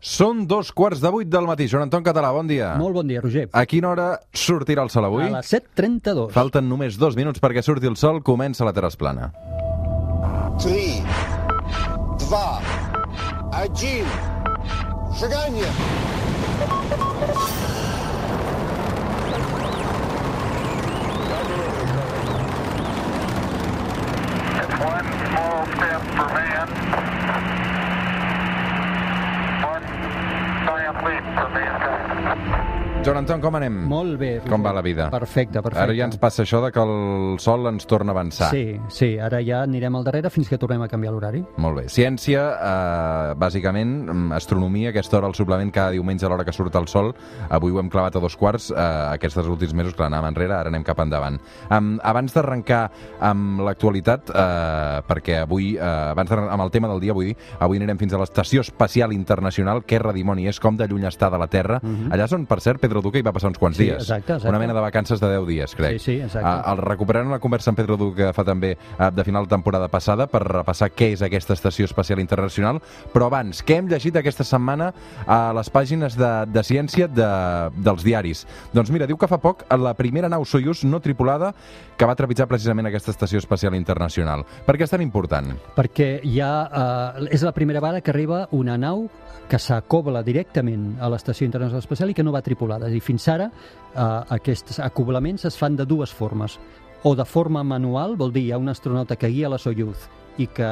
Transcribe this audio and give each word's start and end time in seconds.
Són 0.00 0.46
dos 0.48 0.70
quarts 0.72 1.02
de 1.04 1.10
vuit 1.12 1.28
del 1.28 1.44
matí. 1.44 1.66
Joan 1.68 1.84
Anton 1.84 2.04
Català, 2.04 2.30
bon 2.32 2.48
dia. 2.48 2.72
Molt 2.80 2.96
bon 2.96 3.06
dia, 3.06 3.20
Roger. 3.20 3.50
A 3.52 3.66
quina 3.68 3.90
hora 3.90 4.06
sortirà 4.32 4.86
el 4.86 4.88
sol 4.88 5.04
avui? 5.04 5.26
A 5.28 5.34
les 5.34 5.52
7.32. 5.52 6.30
Falten 6.32 6.70
només 6.72 6.96
dos 6.96 7.18
minuts 7.20 7.42
perquè 7.42 7.60
surti 7.62 7.90
el 7.90 7.98
sol. 8.00 8.22
Comença 8.24 8.64
la 8.64 8.72
Terra 8.72 8.88
Esplana. 8.88 9.28
3, 10.60 11.04
2, 12.32 12.74
1, 13.60 14.04
seganya! 15.20 15.68
One 24.80 25.04
small 25.28 25.66
step 25.76 26.02
for 26.16 26.28
man. 26.32 27.09
complete 31.00 31.22
from 31.34 31.54
the 31.54 31.60
inside. 31.60 32.79
Joan 33.00 33.16
Anton, 33.16 33.40
com 33.40 33.54
anem? 33.56 33.76
Molt 33.88 34.18
bé. 34.20 34.28
Roger. 34.42 34.50
Com 34.52 34.60
va 34.60 34.74
la 34.76 34.82
vida? 34.84 35.06
Perfecte, 35.08 35.62
perfecte. 35.64 35.86
Ara 35.86 35.94
ja 35.96 36.04
ens 36.04 36.18
passa 36.20 36.42
això 36.44 36.58
de 36.60 36.68
que 36.68 36.82
el 36.84 37.38
sol 37.40 37.64
ens 37.70 37.86
torna 37.88 38.12
a 38.12 38.14
avançar. 38.14 38.50
Sí, 38.52 38.74
sí, 38.92 39.14
ara 39.16 39.38
ja 39.40 39.62
anirem 39.64 39.94
al 39.96 40.04
darrere 40.04 40.28
fins 40.28 40.50
que 40.52 40.58
tornem 40.60 40.84
a 40.84 40.88
canviar 40.92 41.14
l'horari. 41.14 41.40
Molt 41.64 41.78
bé. 41.78 41.84
Ciència, 41.88 42.42
eh, 42.60 43.32
bàsicament, 43.40 43.94
mm, 44.04 44.34
astronomia, 44.36 44.90
aquesta 44.90 45.16
hora 45.16 45.28
al 45.28 45.34
suplement 45.34 45.72
cada 45.72 45.94
diumenge 45.96 46.26
a 46.26 46.28
l'hora 46.28 46.44
que 46.44 46.52
surt 46.52 46.76
el 46.76 46.88
sol. 46.88 47.14
Avui 47.48 47.72
ho 47.72 47.80
hem 47.80 47.88
clavat 47.88 48.16
a 48.16 48.20
dos 48.20 48.36
quarts, 48.36 48.70
eh, 48.70 48.76
aquests 48.76 49.48
últims 49.48 49.72
mesos, 49.72 49.94
clar, 49.94 50.10
anàvem 50.10 50.34
enrere, 50.34 50.52
ara 50.52 50.68
anem 50.68 50.84
cap 50.84 51.00
endavant. 51.00 51.40
Um, 51.70 51.98
abans 52.02 52.34
d'arrencar 52.34 52.90
amb 53.18 53.60
l'actualitat, 53.60 54.28
eh, 54.28 55.00
perquè 55.08 55.40
avui, 55.40 55.76
eh, 55.78 55.80
abans 55.80 56.30
amb 56.30 56.60
el 56.60 56.70
tema 56.70 56.88
del 56.88 57.00
dia, 57.00 57.14
vull 57.14 57.32
dir, 57.32 57.36
avui 57.60 57.78
anirem 57.78 57.96
fins 57.96 58.12
a 58.12 58.18
l'Estació 58.18 58.60
Espacial 58.60 59.10
Internacional, 59.14 59.84
que 59.84 59.98
redimoni 59.98 60.48
és, 60.48 60.60
com 60.60 60.76
de 60.76 60.86
lluny 60.86 61.04
està 61.04 61.30
de 61.30 61.38
la 61.38 61.46
Terra. 61.46 61.80
Allà 61.80 62.24
és 62.24 62.32
on, 62.32 62.44
per 62.44 62.60
cert, 62.60 62.89
Pedro 62.90 63.04
Duque 63.06 63.20
hi 63.20 63.26
va 63.26 63.30
passar 63.30 63.52
uns 63.52 63.58
quants. 63.60 63.78
Sí, 63.78 63.86
dies. 63.86 64.02
exacte, 64.02 64.34
exacte. 64.34 64.50
Una 64.50 64.58
mena 64.58 64.74
de 64.74 64.80
vacances 64.82 65.20
de 65.22 65.28
10 65.30 65.46
dies, 65.46 65.74
crec. 65.78 65.98
Sí, 65.98 66.04
sí, 66.04 66.16
exacte. 66.24 66.48
Ah, 66.48 66.72
el 66.72 66.82
recuperarem 66.82 67.30
la 67.30 67.38
conversa 67.38 67.70
amb 67.70 67.78
Pedro 67.78 67.96
Duque 68.00 68.24
que 68.24 68.32
fa 68.34 68.44
també 68.44 68.72
eh, 68.74 69.10
de 69.14 69.24
final 69.24 69.46
de 69.46 69.54
temporada 69.54 69.86
passada 69.88 70.26
per 70.30 70.42
repassar 70.42 70.90
què 70.90 71.12
és 71.14 71.22
aquesta 71.22 71.54
Estació 71.54 71.86
Espacial 71.86 72.18
Internacional, 72.18 72.80
però 73.14 73.30
abans, 73.30 73.62
què 73.62 73.78
hem 73.78 73.88
llegit 73.90 74.18
aquesta 74.18 74.44
setmana 74.46 74.90
a 75.26 75.38
les 75.56 75.70
pàgines 75.70 76.18
de, 76.18 76.30
de 76.50 76.64
ciència 76.66 77.06
de, 77.06 77.30
dels 77.78 78.02
diaris? 78.06 78.42
Doncs 78.74 78.90
mira, 78.90 79.06
diu 79.06 79.20
que 79.20 79.30
fa 79.30 79.38
poc 79.38 79.62
la 79.78 79.94
primera 79.94 80.28
nau 80.32 80.44
Soyuz 80.44 80.82
no 80.84 81.00
tripulada 81.00 81.54
que 81.96 82.08
va 82.08 82.16
trepitjar 82.18 82.48
precisament 82.50 82.90
aquesta 82.90 83.14
Estació 83.14 83.38
Espacial 83.38 83.76
Internacional. 83.78 84.42
Per 84.66 84.74
què 84.74 84.86
és 84.86 84.92
tan 84.92 85.04
important? 85.04 85.52
Perquè 85.76 86.12
ja 86.26 86.52
eh, 86.66 87.28
és 87.36 87.46
la 87.46 87.54
primera 87.54 87.82
vegada 87.82 88.02
que 88.02 88.10
arriba 88.10 88.46
una 88.56 88.78
nau 88.80 89.06
que 89.50 89.58
s'acobla 89.58 90.22
directament 90.22 90.94
a 91.02 91.08
l'Estació 91.10 91.44
Internacional 91.48 91.82
Espacial 91.82 92.12
i 92.12 92.14
que 92.14 92.22
no 92.22 92.32
va 92.32 92.40
tripulada. 92.46 92.79
A 92.82 92.88
dir, 92.88 93.00
fins 93.00 93.26
ara 93.28 93.50
eh, 93.50 94.34
aquests 94.36 94.80
acoblaments 94.80 95.44
es 95.44 95.56
fan 95.58 95.76
de 95.76 95.86
dues 95.86 96.12
formes. 96.12 96.58
O 97.02 97.14
de 97.16 97.24
forma 97.24 97.62
manual, 97.64 98.16
vol 98.16 98.32
dir, 98.32 98.44
hi 98.46 98.52
ha 98.52 98.58
un 98.60 98.68
astronauta 98.68 99.16
que 99.16 99.28
guia 99.32 99.48
la 99.48 99.58
Soyuz 99.58 100.08
i 100.38 100.46
que 100.46 100.66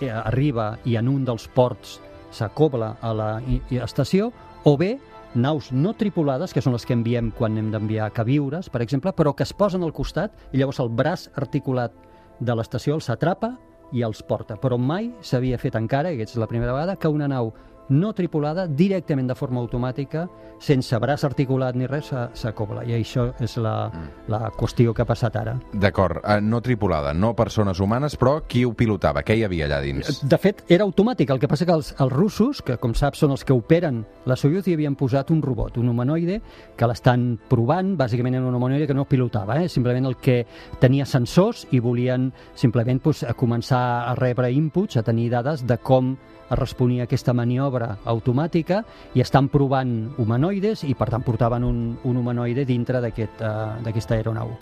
eh, 0.00 0.10
arriba 0.10 0.78
i 0.84 0.96
en 0.96 1.08
un 1.08 1.24
dels 1.24 1.46
ports 1.54 2.00
s'acobla 2.30 2.96
a 3.02 3.12
la 3.14 3.30
i- 3.46 3.60
i 3.70 3.78
estació, 3.82 4.32
o 4.64 4.76
bé 4.76 4.98
naus 5.34 5.70
no 5.72 5.94
tripulades, 5.94 6.52
que 6.52 6.60
són 6.62 6.72
les 6.74 6.84
que 6.86 6.92
enviem 6.94 7.30
quan 7.30 7.56
hem 7.58 7.70
d'enviar 7.70 8.10
queviures, 8.12 8.68
per 8.68 8.82
exemple, 8.82 9.12
però 9.14 9.32
que 9.34 9.44
es 9.46 9.52
posen 9.54 9.82
al 9.86 9.92
costat 9.94 10.32
i 10.52 10.58
llavors 10.58 10.80
el 10.82 10.90
braç 10.90 11.28
articulat 11.38 11.92
de 12.40 12.54
l'estació 12.54 12.94
els 12.98 13.08
atrapa 13.10 13.56
i 13.92 14.02
els 14.02 14.22
porta. 14.22 14.56
Però 14.56 14.78
mai 14.78 15.12
s'havia 15.22 15.58
fet 15.58 15.74
encara, 15.78 16.10
i 16.12 16.20
és 16.22 16.34
la 16.36 16.46
primera 16.50 16.72
vegada, 16.74 16.96
que 16.96 17.08
una 17.08 17.28
nau 17.28 17.52
no 17.90 18.12
tripulada, 18.14 18.66
directament 18.66 19.28
de 19.28 19.34
forma 19.34 19.60
automàtica, 19.60 20.28
sense 20.60 20.96
braç 21.00 21.24
articulat 21.24 21.76
ni 21.76 21.86
res, 21.88 22.06
s'a- 22.10 22.28
s'acobla. 22.34 22.84
I 22.86 22.94
això 22.98 23.30
és 23.40 23.56
la, 23.58 23.90
la 24.28 24.50
qüestió 24.56 24.94
que 24.94 25.02
ha 25.02 25.08
passat 25.08 25.36
ara. 25.40 25.56
D'acord, 25.72 26.20
eh, 26.24 26.40
no 26.40 26.60
tripulada, 26.62 27.12
no 27.14 27.34
persones 27.36 27.80
humanes, 27.80 28.16
però 28.20 28.40
qui 28.46 28.64
ho 28.64 28.72
pilotava? 28.74 29.22
Què 29.26 29.36
hi 29.38 29.44
havia 29.44 29.66
allà 29.66 29.80
dins? 29.82 30.20
De 30.22 30.38
fet, 30.38 30.64
era 30.68 30.84
automàtic. 30.84 31.30
El 31.30 31.40
que 31.42 31.48
passa 31.48 31.66
que 31.66 31.72
els, 31.76 31.92
els 31.98 32.12
russos, 32.12 32.62
que 32.62 32.76
com 32.80 32.94
saps 32.94 33.22
són 33.24 33.34
els 33.34 33.44
que 33.44 33.56
operen 33.56 34.04
la 34.26 34.36
Soyuz, 34.36 34.68
hi 34.68 34.74
havien 34.76 34.96
posat 34.96 35.30
un 35.34 35.40
robot, 35.42 35.78
un 35.80 35.88
humanoide, 35.88 36.40
que 36.76 36.86
l'estan 36.90 37.38
provant. 37.48 37.96
Bàsicament 37.98 38.36
era 38.36 38.46
un 38.46 38.54
humanoide 38.54 38.86
que 38.86 38.94
no 38.94 39.06
pilotava, 39.08 39.56
eh? 39.62 39.68
simplement 39.68 40.06
el 40.06 40.16
que 40.20 40.44
tenia 40.80 41.06
sensors 41.06 41.66
i 41.72 41.80
volien 41.80 42.30
simplement 42.54 43.00
pues, 43.02 43.24
a 43.24 43.34
començar 43.34 43.80
a 44.10 44.14
rebre 44.18 44.52
inputs, 44.52 44.96
a 44.96 45.02
tenir 45.06 45.30
dades 45.32 45.66
de 45.66 45.78
com 45.78 46.14
es 46.50 46.58
responia 46.58 47.04
a 47.04 47.06
aquesta 47.06 47.32
maniobra 47.32 47.79
automàtica 48.04 48.82
i 49.14 49.24
estan 49.24 49.48
provant 49.52 49.94
humanoides 50.18 50.84
i 50.88 50.94
per 50.98 51.10
tant 51.12 51.24
portaven 51.26 51.66
un, 51.66 51.80
un 52.04 52.20
humanoide 52.22 52.66
dintre 52.68 53.00
uh, 53.00 53.80
d'aquesta 53.84 54.18
aeronau. 54.18 54.56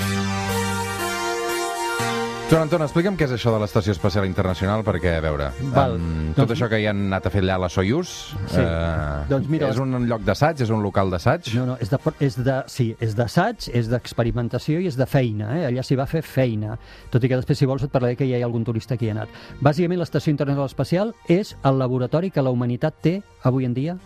Joan 2.48 2.62
Anton, 2.64 2.80
explica'm 2.80 3.16
què 3.20 3.26
és 3.26 3.32
això 3.36 3.50
de 3.52 3.58
l'Estació 3.60 3.92
Espacial 3.92 4.24
Internacional, 4.24 4.80
perquè, 4.80 5.10
a 5.18 5.20
veure, 5.20 5.50
Val. 5.74 5.98
um, 5.98 6.30
tot 6.32 6.46
Doncs- 6.46 6.54
això 6.54 6.68
que 6.70 6.78
hi 6.80 6.86
han 6.88 7.02
anat 7.10 7.26
a 7.26 7.30
fer 7.30 7.42
allà 7.42 7.56
a 7.58 7.62
la 7.66 7.68
Soyuz, 7.68 8.08
Sí. 8.48 8.56
eh, 8.56 9.24
Doncs 9.28 9.48
mira, 9.48 9.68
és 9.68 9.76
un 9.76 10.06
lloc 10.08 10.22
d'assaig, 10.24 10.62
és 10.62 10.70
un 10.70 10.82
local 10.82 11.10
d'assaig? 11.10 11.52
No, 11.54 11.66
no, 11.66 11.76
és 11.78 11.90
de, 11.90 11.98
és 12.20 12.36
de, 12.42 12.62
sí, 12.66 12.96
és 13.00 13.14
d'assaig, 13.14 13.68
és 13.74 13.90
d'experimentació 13.90 14.80
i 14.80 14.86
és 14.86 14.96
de 14.96 15.04
feina. 15.04 15.58
Eh? 15.58 15.66
Allà 15.66 15.82
s'hi 15.82 15.94
va 15.94 16.06
fer 16.06 16.22
feina. 16.22 16.78
Tot 17.10 17.22
i 17.22 17.28
que 17.28 17.36
després, 17.36 17.58
si 17.58 17.66
vols, 17.66 17.82
et 17.82 17.90
parlaré 17.92 18.16
que 18.16 18.24
hi 18.24 18.32
ha 18.32 18.42
algun 18.46 18.64
turista 18.64 18.96
que 18.96 19.04
hi 19.04 19.10
ha 19.10 19.12
anat. 19.12 19.28
Bàsicament, 19.60 19.98
l'Estació 20.00 20.30
Internacional 20.30 20.66
Espacial 20.66 21.14
és 21.28 21.54
el 21.62 21.78
laboratori 21.78 22.30
que 22.30 22.40
la 22.40 22.48
humanitat 22.50 22.94
té 23.02 23.22
avui 23.44 23.66
en 23.66 23.74
dia 23.74 23.98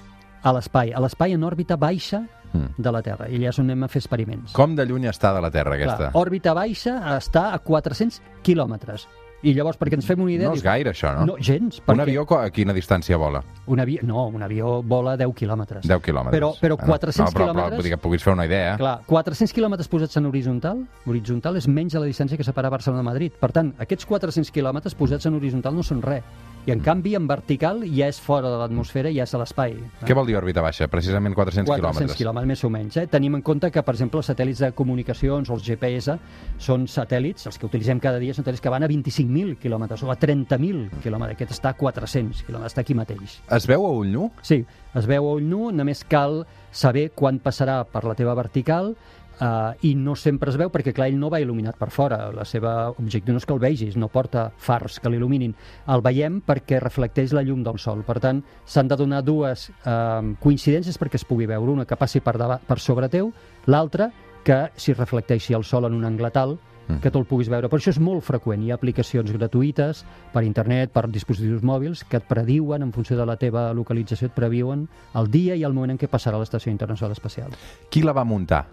a 0.42 0.52
l'espai. 0.52 0.92
A 0.92 0.98
l'espai 0.98 1.32
en 1.34 1.44
òrbita 1.44 1.76
baixa 1.76 2.24
Mm. 2.52 2.74
de 2.76 2.92
la 2.92 3.02
Terra. 3.02 3.28
I 3.28 3.36
allà 3.40 3.48
és 3.48 3.58
on 3.58 3.64
anem 3.70 3.84
a 3.84 3.88
fer 3.88 4.00
experiments. 4.02 4.52
Com 4.52 4.76
de 4.76 4.84
lluny 4.86 5.06
està 5.08 5.32
de 5.34 5.40
la 5.40 5.50
Terra, 5.50 5.74
aquesta? 5.76 6.10
Clar, 6.10 6.12
òrbita 6.14 6.52
baixa 6.54 6.98
està 7.16 7.52
a 7.54 7.58
400 7.58 8.20
quilòmetres. 8.42 9.08
I 9.42 9.56
llavors, 9.56 9.74
perquè 9.76 9.96
ens 9.98 10.06
fem 10.06 10.20
una 10.22 10.30
idea... 10.30 10.46
no 10.46 10.54
és 10.54 10.62
gaire, 10.62 10.92
això, 10.92 11.10
no? 11.16 11.24
No, 11.26 11.34
gens. 11.42 11.80
un 11.80 11.84
perquè 11.88 12.02
avió 12.04 12.22
co- 12.24 12.36
a 12.38 12.48
quina 12.54 12.70
distància 12.72 13.16
vola? 13.18 13.40
Un 13.66 13.80
avió, 13.82 13.98
no, 14.06 14.28
un 14.28 14.40
avió 14.46 14.76
vola 14.86 15.16
10 15.16 15.34
quilòmetres. 15.34 15.82
10 15.88 15.98
quilòmetres. 16.04 16.36
Però, 16.38 16.52
però 16.60 16.76
Ah, 16.78 16.86
400 16.86 17.18
no, 17.18 17.26
però, 17.26 17.32
però, 17.32 17.52
quilòmetres... 17.56 17.76
vull 17.80 17.88
dir 17.88 17.90
que 17.90 17.98
puguis 18.04 18.22
fer 18.22 18.34
una 18.36 18.46
idea. 18.46 18.76
Clar, 18.78 19.00
400 19.08 19.52
quilòmetres 19.56 19.88
posats 19.90 20.16
en 20.16 20.26
horitzontal, 20.30 20.84
horitzontal 21.10 21.56
és 21.58 21.66
menys 21.66 21.92
de 21.96 22.04
la 22.04 22.06
distància 22.06 22.38
que 22.38 22.44
separa 22.46 22.70
Barcelona 22.70 23.02
de 23.02 23.08
Madrid. 23.10 23.32
Per 23.40 23.50
tant, 23.50 23.74
aquests 23.82 24.06
400 24.06 24.52
quilòmetres 24.54 24.94
posats 24.94 25.26
en 25.26 25.34
horitzontal 25.34 25.74
no 25.74 25.82
són 25.82 26.02
res. 26.06 26.22
I 26.62 26.70
en 26.70 26.78
canvi, 26.78 27.16
en 27.18 27.24
vertical 27.26 27.80
ja 27.90 28.06
és 28.06 28.20
fora 28.22 28.46
de 28.46 28.58
l'atmosfera, 28.60 29.10
ja 29.10 29.24
és 29.26 29.32
a 29.34 29.38
l'espai. 29.40 29.72
Què 30.06 30.14
vol 30.14 30.28
dir 30.30 30.36
òrbita 30.38 30.62
baixa? 30.62 30.86
Precisament 30.86 31.34
400, 31.34 31.66
400 31.66 31.80
quilòmetres. 31.80 32.18
quilòmetres, 32.20 32.48
més 32.52 32.62
o 32.62 32.70
menys. 32.70 32.98
Eh? 33.02 33.06
Tenim 33.10 33.34
en 33.34 33.42
compte 33.42 33.72
que, 33.74 33.82
per 33.82 33.96
exemple, 33.96 34.20
els 34.22 34.30
satèl·lits 34.30 34.62
de 34.62 34.70
comunicacions 34.78 35.50
o 35.50 35.56
els 35.56 35.64
GPS 35.66 36.14
són 36.62 36.86
satèl·lits, 36.86 37.48
els 37.50 37.58
que 37.58 37.66
utilitzem 37.66 37.98
cada 37.98 38.20
dia, 38.22 38.30
són 38.30 38.44
satèl·lits 38.44 38.62
que 38.62 38.70
van 38.70 38.86
a 38.86 38.90
25.000 38.92 39.58
quilòmetres 39.58 40.04
o 40.06 40.12
a 40.14 40.16
30.000 40.16 41.02
quilòmetres. 41.02 41.34
Aquest 41.34 41.56
està 41.58 41.72
a 41.74 41.78
400 41.80 42.44
quilòmetres, 42.46 42.76
està 42.76 42.86
aquí 42.86 42.94
mateix. 42.94 43.40
Es 43.50 43.66
veu 43.66 43.82
a 43.82 43.90
ull 43.90 44.14
nu? 44.14 44.30
Sí, 44.46 44.60
es 44.94 45.10
veu 45.10 45.26
a 45.26 45.34
ull 45.34 45.50
nu, 45.50 45.72
només 45.74 46.04
cal 46.06 46.44
saber 46.70 47.08
quan 47.10 47.42
passarà 47.42 47.82
per 47.90 48.04
la 48.06 48.14
teva 48.14 48.38
vertical 48.38 48.94
Uh, 49.40 49.72
i 49.88 49.94
no 49.98 50.12
sempre 50.14 50.52
es 50.52 50.56
veu 50.60 50.68
perquè 50.70 50.92
clar, 50.94 51.08
ell 51.10 51.16
no 51.18 51.30
va 51.32 51.40
il·luminat 51.42 51.78
per 51.80 51.88
fora. 51.90 52.18
La 52.34 52.44
seva 52.46 52.90
objectiu 52.92 53.34
no 53.34 53.40
és 53.40 53.46
que 53.48 53.54
el 53.56 53.62
vegis, 53.62 53.96
no 53.98 54.10
porta 54.12 54.50
fars 54.56 55.00
que 55.02 55.10
l'il·luminin, 55.10 55.54
el 55.94 56.04
veiem 56.04 56.40
perquè 56.46 56.78
reflecteix 56.82 57.32
la 57.34 57.42
llum 57.46 57.64
del 57.66 57.80
sol, 57.82 58.04
per 58.06 58.20
tant 58.22 58.42
s'han 58.66 58.90
de 58.92 58.98
donar 59.00 59.22
dues 59.26 59.70
uh, 59.82 60.20
coincidències 60.42 61.00
perquè 61.00 61.18
es 61.18 61.26
pugui 61.26 61.48
veure, 61.50 61.72
una 61.72 61.88
que 61.88 61.98
passi 61.98 62.20
per, 62.22 62.36
dava, 62.38 62.60
per 62.62 62.78
sobre 62.78 63.08
teu 63.10 63.32
l'altra 63.66 64.12
que 64.44 64.68
si 64.76 64.94
reflecteixi 64.94 65.54
el 65.54 65.64
sol 65.64 65.86
en 65.86 65.96
un 65.96 66.04
angle 66.04 66.30
tal 66.34 66.56
que 67.00 67.10
tu 67.10 67.20
el 67.20 67.26
puguis 67.28 67.50
veure. 67.52 67.70
Per 67.70 67.78
això 67.78 67.92
és 67.92 68.00
molt 68.02 68.24
freqüent. 68.26 68.62
Hi 68.64 68.72
ha 68.72 68.78
aplicacions 68.78 69.30
gratuïtes 69.32 70.02
per 70.32 70.44
internet, 70.46 70.92
per 70.94 71.06
dispositius 71.10 71.62
mòbils, 71.66 72.04
que 72.08 72.18
et 72.20 72.28
prediuen, 72.28 72.82
en 72.82 72.92
funció 72.92 73.16
de 73.18 73.26
la 73.28 73.38
teva 73.40 73.70
localització, 73.76 74.28
et 74.28 74.36
previuen 74.36 74.86
el 75.18 75.30
dia 75.30 75.56
i 75.56 75.64
el 75.64 75.74
moment 75.76 75.94
en 75.94 76.00
què 76.00 76.10
passarà 76.10 76.40
l'Estació 76.40 76.72
Internacional 76.72 77.16
Espacial. 77.16 77.54
Qui 77.90 78.02
la 78.02 78.14
va 78.16 78.24
muntar? 78.28 78.64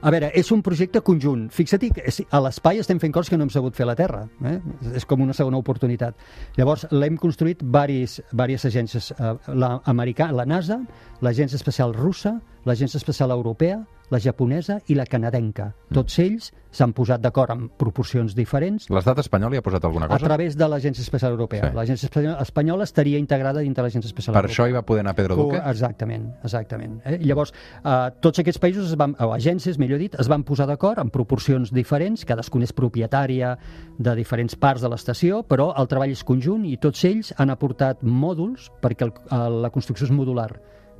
A 0.00 0.10
veure, 0.14 0.30
és 0.38 0.48
un 0.54 0.62
projecte 0.64 1.02
conjunt. 1.04 1.48
Fixa't 1.52 1.90
que 1.94 2.12
a 2.30 2.40
l'espai 2.40 2.80
estem 2.80 3.00
fent 3.02 3.12
coses 3.12 3.30
que 3.30 3.38
no 3.38 3.44
hem 3.46 3.52
sabut 3.52 3.76
fer 3.76 3.84
a 3.84 3.90
la 3.90 3.96
Terra. 3.98 4.24
Eh? 4.48 4.56
És 4.96 5.04
com 5.08 5.20
una 5.24 5.36
segona 5.36 5.60
oportunitat. 5.60 6.16
Llavors, 6.56 6.86
l'hem 6.90 7.18
construït 7.20 7.62
varis, 7.62 8.18
diverses 8.32 8.72
agències. 8.72 9.12
Eh, 9.12 9.34
la, 9.54 9.76
la 9.84 10.48
NASA, 10.48 10.80
l'Agència 11.20 11.56
Espacial 11.56 11.94
Russa, 11.94 12.38
l'Agència 12.64 12.98
Espacial 12.98 13.30
Europea, 13.34 13.82
la 14.10 14.18
japonesa 14.20 14.78
i 14.88 14.94
la 14.94 15.04
canadenca. 15.06 15.72
Tots 15.92 16.18
ells 16.18 16.52
s'han 16.70 16.92
posat 16.92 17.20
d'acord 17.20 17.50
en 17.50 17.68
proporcions 17.80 18.34
diferents 18.36 18.88
L'estat 18.92 19.18
espanyol 19.22 19.54
hi 19.54 19.58
ha 19.58 19.62
posat 19.64 19.84
alguna 19.84 20.04
a 20.06 20.08
cosa? 20.08 20.26
través 20.26 20.56
de 20.56 20.68
l'Agència 20.68 21.02
Espacial 21.02 21.32
Europea. 21.32 21.70
Sí. 21.70 21.76
L'Agència 21.76 22.08
Espanyola- 22.42 22.84
estaria 22.84 23.18
integrada 23.18 23.60
dintre 23.60 23.82
l'Agència 23.82 24.08
Espacial 24.08 24.34
Per 24.34 24.42
Europea. 24.44 24.54
això 24.54 24.68
hi 24.68 24.72
va 24.72 24.82
poder 24.82 25.00
anar 25.00 25.14
Pedro 25.14 25.36
Duque? 25.36 25.56
Exactament, 25.64 26.34
exactament. 26.42 27.00
Eh? 27.04 27.18
Llavors, 27.22 27.52
eh, 27.84 28.10
tots 28.20 28.38
aquests 28.38 28.60
països, 28.60 28.86
es 28.90 28.96
van, 28.96 29.16
o 29.18 29.32
agències, 29.32 29.78
millor 29.78 29.98
dit, 29.98 30.14
es 30.18 30.28
van 30.28 30.44
posar 30.44 30.66
d'acord 30.66 30.98
en 30.98 31.10
proporcions 31.10 31.72
diferents, 31.72 32.24
cadascun 32.24 32.62
és 32.62 32.72
propietària 32.72 33.56
de 33.98 34.14
diferents 34.14 34.54
parts 34.56 34.82
de 34.82 34.88
l'estació, 34.88 35.42
però 35.42 35.72
el 35.78 35.88
treball 35.88 36.10
és 36.10 36.22
conjunt 36.24 36.64
i 36.66 36.76
tots 36.76 37.04
ells 37.04 37.32
han 37.38 37.50
aportat 37.50 38.02
mòduls 38.02 38.70
perquè 38.82 39.04
el, 39.08 39.12
el, 39.30 39.62
la 39.62 39.70
construcció 39.70 40.04
és 40.06 40.12
modular 40.12 40.50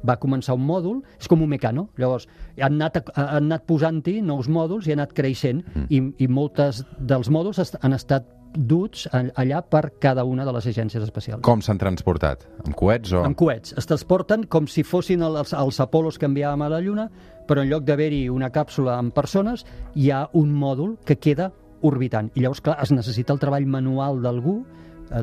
va 0.07 0.19
començar 0.21 0.55
un 0.55 0.65
mòdul, 0.67 1.03
és 1.21 1.29
com 1.29 1.43
un 1.43 1.49
mecano. 1.49 1.89
Llavors, 1.99 2.29
han 2.61 2.81
anat, 2.81 3.03
han 3.17 3.45
anat 3.45 3.67
posant-hi 3.67 4.21
nous 4.23 4.49
mòduls 4.49 4.87
i 4.89 4.93
han 4.93 5.01
anat 5.01 5.15
creixent 5.17 5.65
Mm. 5.75 5.87
i, 5.91 6.25
i 6.25 6.29
moltes 6.29 6.85
dels 6.99 7.29
mòduls 7.31 7.59
han 7.81 7.93
estat 7.93 8.27
duts 8.55 9.07
allà 9.13 9.61
per 9.63 9.93
cada 10.01 10.25
una 10.25 10.45
de 10.45 10.53
les 10.53 10.67
agències 10.67 11.03
espacials. 11.03 11.43
Com 11.43 11.61
s'han 11.61 11.79
transportat? 11.79 12.47
Amb 12.65 12.75
coets 12.75 13.13
o...? 13.13 13.23
Amb 13.25 13.37
coets. 13.37 13.75
Es 13.77 13.87
transporten 13.87 14.47
com 14.49 14.67
si 14.67 14.83
fossin 14.83 15.23
els, 15.23 15.53
els 15.53 15.81
Apolos 15.81 16.19
que 16.19 16.27
enviàvem 16.27 16.63
a 16.65 16.69
la 16.73 16.81
Lluna, 16.81 17.09
però 17.47 17.63
en 17.63 17.69
lloc 17.69 17.85
d'haver-hi 17.85 18.29
una 18.33 18.51
càpsula 18.51 18.97
amb 18.99 19.13
persones, 19.15 19.67
hi 19.95 20.11
ha 20.11 20.29
un 20.33 20.53
mòdul 20.55 20.97
que 21.05 21.17
queda 21.17 21.53
orbitant. 21.83 22.31
I 22.35 22.41
llavors, 22.41 22.61
clar, 22.65 22.79
es 22.83 22.91
necessita 22.91 23.33
el 23.33 23.39
treball 23.39 23.67
manual 23.67 24.23
d'algú 24.23 24.63
eh, 25.11 25.23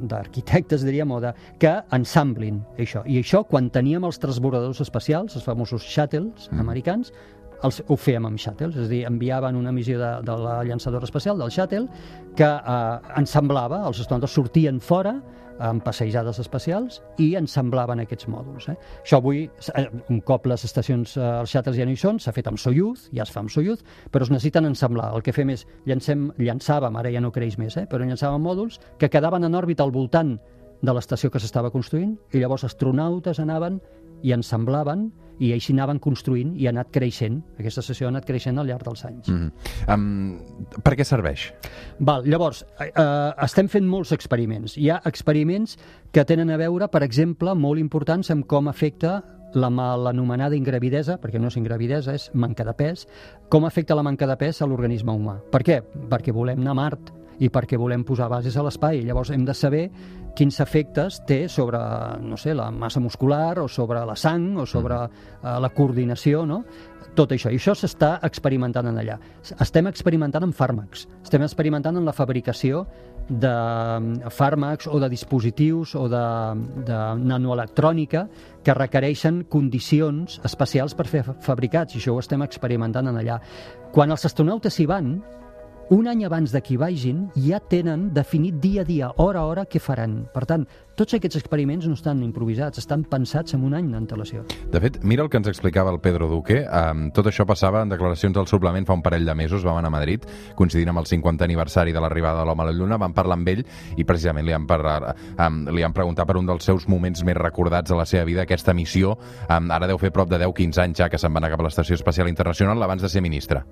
d'arquitectes, 0.00 0.84
diríem, 0.86 1.10
o 1.10 1.20
de, 1.20 1.32
que 1.58 1.74
ensamblin 1.96 2.62
això. 2.78 3.04
I 3.06 3.20
això, 3.22 3.44
quan 3.48 3.70
teníem 3.70 4.04
els 4.04 4.18
transbordadors 4.22 4.80
espacials, 4.84 5.36
els 5.36 5.44
famosos 5.46 5.82
shuttles 5.82 6.50
Mm. 6.50 6.60
americans, 6.60 7.12
els, 7.64 7.80
ho 7.88 7.96
fèiem 7.96 8.26
amb 8.26 8.38
shuttles, 8.38 8.76
és 8.76 8.86
a 8.86 8.90
dir, 8.90 9.04
enviaven 9.08 9.56
una 9.56 9.72
missió 9.72 9.98
de, 9.98 10.10
de 10.26 10.36
la 10.36 10.62
llançadora 10.64 11.04
espacial, 11.04 11.38
del 11.38 11.50
shuttle, 11.50 11.86
que 12.36 12.44
eh, 12.44 12.98
ensamblava, 13.16 13.86
els 13.88 14.00
astronautes 14.00 14.30
sortien 14.36 14.80
fora 14.80 15.14
amb 15.62 15.84
passejades 15.84 16.38
espacials 16.42 17.00
i 17.22 17.34
ensamblaven 17.38 18.02
aquests 18.02 18.28
mòduls. 18.30 18.68
Eh? 18.72 18.76
Això 19.02 19.20
avui, 19.20 19.44
eh, 19.74 19.86
un 20.10 20.20
cop 20.20 20.46
les 20.46 20.64
estacions, 20.64 21.16
eh, 21.16 21.20
els 21.40 21.50
shuttles 21.50 21.76
ja 21.76 21.84
no 21.84 21.92
hi 21.92 22.00
són, 22.00 22.18
s'ha 22.18 22.32
fet 22.32 22.48
amb 22.48 22.58
Soyuz, 22.58 23.08
ja 23.12 23.22
es 23.22 23.30
fa 23.30 23.40
amb 23.40 23.50
Soyuz, 23.50 23.84
però 24.10 24.22
es 24.22 24.30
necessiten 24.30 24.64
ensamblar. 24.64 25.12
El 25.14 25.22
que 25.22 25.32
fem 25.32 25.50
és, 25.50 25.66
llancem, 25.86 26.32
llançàvem, 26.38 26.96
ara 26.98 27.10
ja 27.10 27.20
no 27.20 27.32
creix 27.32 27.58
més, 27.58 27.76
eh? 27.76 27.86
però 27.86 28.04
llançàvem 28.04 28.42
mòduls 28.42 28.80
que 28.98 29.10
quedaven 29.10 29.44
en 29.44 29.54
òrbita 29.54 29.82
al 29.82 29.92
voltant 29.92 30.38
de 30.84 30.92
l'estació 30.92 31.30
que 31.30 31.40
s'estava 31.40 31.70
construint 31.70 32.16
i 32.32 32.40
llavors 32.42 32.64
astronautes 32.64 33.40
anaven 33.40 33.80
i 34.24 34.32
ensamblaven 34.36 35.10
i 35.42 35.50
així 35.54 35.74
anaven 35.74 35.98
construint 36.02 36.54
i 36.60 36.68
ha 36.68 36.72
anat 36.72 36.92
creixent. 36.94 37.40
Aquesta 37.58 37.82
estació 37.82 38.06
ha 38.06 38.12
anat 38.12 38.26
creixent 38.28 38.58
al 38.60 38.68
llarg 38.70 38.86
dels 38.86 39.04
anys. 39.08 39.30
Mm. 39.30 39.50
Um, 39.90 40.80
per 40.86 40.94
què 40.98 41.06
serveix? 41.06 41.48
Val, 41.98 42.26
llavors, 42.30 42.62
eh, 42.78 42.90
eh, 42.90 43.30
estem 43.44 43.68
fent 43.72 43.88
molts 43.90 44.14
experiments. 44.14 44.78
Hi 44.78 44.90
ha 44.90 45.00
experiments 45.10 45.76
que 46.14 46.24
tenen 46.28 46.54
a 46.54 46.58
veure, 46.60 46.88
per 46.88 47.02
exemple, 47.06 47.54
molt 47.54 47.82
importants 47.82 48.30
amb 48.30 48.46
com 48.46 48.70
afecta 48.70 49.20
la 49.54 49.70
mal 49.70 50.08
anomenada 50.10 50.56
ingravidesa, 50.58 51.18
perquè 51.22 51.38
no 51.38 51.50
és 51.50 51.58
ingravidesa, 51.58 52.14
és 52.14 52.30
manca 52.34 52.64
de 52.66 52.74
pes, 52.74 53.06
com 53.50 53.66
afecta 53.66 53.94
la 53.94 54.02
manca 54.02 54.26
de 54.26 54.38
pes 54.38 54.60
a 54.62 54.66
l'organisme 54.66 55.14
humà. 55.14 55.38
Per 55.50 55.62
què? 55.66 55.78
Perquè 56.10 56.34
volem 56.34 56.62
anar 56.62 56.74
a 56.74 56.80
Mart 56.80 57.12
i 57.40 57.48
perquè 57.50 57.78
volem 57.80 58.04
posar 58.04 58.28
bases 58.30 58.56
a 58.56 58.62
l'espai. 58.66 59.02
Llavors 59.04 59.30
hem 59.34 59.44
de 59.44 59.54
saber 59.54 59.84
quins 60.34 60.58
efectes 60.60 61.20
té 61.26 61.44
sobre, 61.48 61.78
no 62.22 62.36
sé, 62.36 62.54
la 62.54 62.70
massa 62.74 63.00
muscular 63.00 63.58
o 63.62 63.68
sobre 63.68 64.04
la 64.06 64.16
sang 64.18 64.56
o 64.58 64.66
sobre 64.66 64.98
eh, 65.04 65.08
la 65.60 65.70
coordinació, 65.74 66.44
no? 66.46 66.64
Tot 67.14 67.30
això. 67.30 67.46
I 67.54 67.60
això 67.60 67.76
s'està 67.78 68.16
experimentant 68.26 68.88
en 68.90 68.96
allà. 68.98 69.14
Estem 69.62 69.86
experimentant 69.86 70.42
amb 70.42 70.56
fàrmacs. 70.58 71.04
Estem 71.22 71.44
experimentant 71.46 71.94
en 72.00 72.02
la 72.08 72.12
fabricació 72.16 72.80
de 73.28 73.52
mm, 73.52 74.32
fàrmacs 74.34 74.88
o 74.90 74.98
de 74.98 75.08
dispositius 75.12 75.94
o 75.94 76.08
de, 76.10 76.24
de 76.88 76.98
nanoelectrònica 77.22 78.24
que 78.66 78.74
requereixen 78.74 79.44
condicions 79.48 80.40
especials 80.44 80.98
per 80.98 81.06
fer 81.06 81.22
fa- 81.28 81.36
fabricats 81.40 81.94
i 81.94 82.02
això 82.02 82.16
ho 82.16 82.20
estem 82.24 82.42
experimentant 82.42 83.06
en 83.12 83.22
allà. 83.22 83.38
Quan 83.94 84.10
els 84.10 84.26
astronautes 84.26 84.80
hi 84.82 84.86
van, 84.90 85.14
un 85.90 86.08
any 86.08 86.24
abans 86.24 86.52
de 86.52 86.60
que 86.62 86.76
vagin, 86.78 87.28
ja 87.36 87.58
tenen 87.60 88.08
definit 88.14 88.56
dia 88.60 88.82
a 88.82 88.84
dia, 88.84 89.10
hora 89.16 89.40
a 89.40 89.48
hora, 89.50 89.64
què 89.68 89.80
faran. 89.80 90.24
Per 90.32 90.44
tant, 90.48 90.64
tots 90.96 91.16
aquests 91.16 91.36
experiments 91.40 91.86
no 91.88 91.96
estan 91.98 92.22
improvisats, 92.24 92.80
estan 92.80 93.04
pensats 93.10 93.56
amb 93.56 93.66
un 93.68 93.74
any 93.76 93.90
d'antelació. 93.92 94.44
De 94.72 94.80
fet, 94.80 95.00
mira 95.02 95.24
el 95.24 95.30
que 95.30 95.40
ens 95.40 95.50
explicava 95.50 95.92
el 95.92 96.00
Pedro 96.00 96.28
Duque. 96.30 96.62
Um, 96.64 97.08
tot 97.14 97.28
això 97.28 97.46
passava 97.46 97.82
en 97.84 97.92
declaracions 97.92 98.36
del 98.36 98.48
suplement 98.50 98.86
fa 98.88 98.96
un 98.96 99.04
parell 99.04 99.28
de 99.28 99.36
mesos. 99.36 99.64
Vam 99.66 99.80
anar 99.80 99.92
a 99.92 99.96
Madrid, 99.98 100.26
coincidint 100.56 100.92
amb 100.94 101.04
el 101.04 101.10
50 101.10 101.44
aniversari 101.44 101.92
de 101.92 102.00
l'arribada 102.02 102.40
de 102.40 102.48
l'home 102.48 102.64
a 102.64 102.70
la 102.70 102.76
Lluna. 102.76 103.00
Vam 103.00 103.14
parlar 103.16 103.38
amb 103.40 103.54
ell 103.54 103.64
i 103.96 104.08
precisament 104.08 104.46
li 104.46 104.56
han, 104.56 104.68
parlar, 104.70 105.14
um, 105.36 105.64
li 105.68 105.84
han 105.84 105.96
preguntat 105.96 106.28
per 106.28 106.38
un 106.40 106.48
dels 106.48 106.64
seus 106.64 106.88
moments 106.88 107.24
més 107.24 107.36
recordats 107.36 107.90
de 107.90 107.98
la 107.98 108.08
seva 108.08 108.24
vida, 108.24 108.48
aquesta 108.48 108.74
missió. 108.74 109.18
Um, 109.48 109.72
ara 109.74 109.90
deu 109.90 110.00
fer 110.00 110.14
prop 110.14 110.30
de 110.30 110.40
10-15 110.40 110.86
anys 110.88 111.04
ja 111.04 111.10
que 111.12 111.20
se'n 111.20 111.34
va 111.34 111.44
anar 111.44 111.52
cap 111.54 111.64
a 111.64 111.68
l'Estació 111.68 111.98
Espacial 111.98 112.30
Internacional 112.32 112.82
abans 112.82 113.02
de 113.02 113.12
ser 113.12 113.22
ministre. 113.22 113.66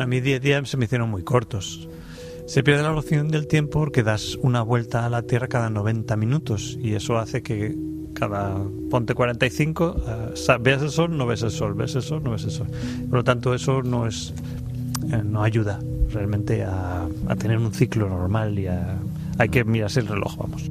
A 0.00 0.06
mí 0.06 0.20
10 0.20 0.40
días 0.40 0.68
se 0.68 0.76
me 0.76 0.84
hicieron 0.86 1.10
muy 1.10 1.22
cortos. 1.22 1.88
Se 2.46 2.62
pierde 2.62 2.82
la 2.82 2.92
noción 2.92 3.28
del 3.28 3.46
tiempo 3.46 3.80
porque 3.80 4.02
das 4.02 4.36
una 4.40 4.62
vuelta 4.62 5.04
a 5.04 5.10
la 5.10 5.22
Tierra 5.22 5.48
cada 5.48 5.68
90 5.70 6.16
minutos 6.16 6.78
y 6.80 6.94
eso 6.94 7.18
hace 7.18 7.42
que 7.42 7.76
cada 8.14 8.56
ponte 8.90 9.14
45 9.14 9.96
eh, 10.06 10.30
sa- 10.34 10.56
veas 10.58 10.82
el 10.82 10.90
sol, 10.90 11.16
no 11.16 11.26
ves 11.26 11.42
el 11.42 11.50
sol, 11.50 11.74
ves 11.74 11.94
el 11.94 12.02
sol, 12.02 12.22
no 12.24 12.30
ves 12.30 12.44
el 12.44 12.50
sol. 12.50 12.66
Por 13.10 13.18
lo 13.18 13.24
tanto, 13.24 13.54
eso 13.54 13.82
no 13.82 14.06
es 14.06 14.32
eh, 15.12 15.22
no 15.24 15.42
ayuda 15.42 15.78
realmente 16.10 16.64
a, 16.64 17.06
a 17.28 17.36
tener 17.36 17.58
un 17.58 17.72
ciclo 17.72 18.08
normal 18.08 18.58
y 18.58 18.66
a, 18.66 18.98
hay 19.38 19.48
que 19.50 19.62
mirarse 19.64 20.00
el 20.00 20.06
reloj, 20.08 20.36
vamos. 20.38 20.70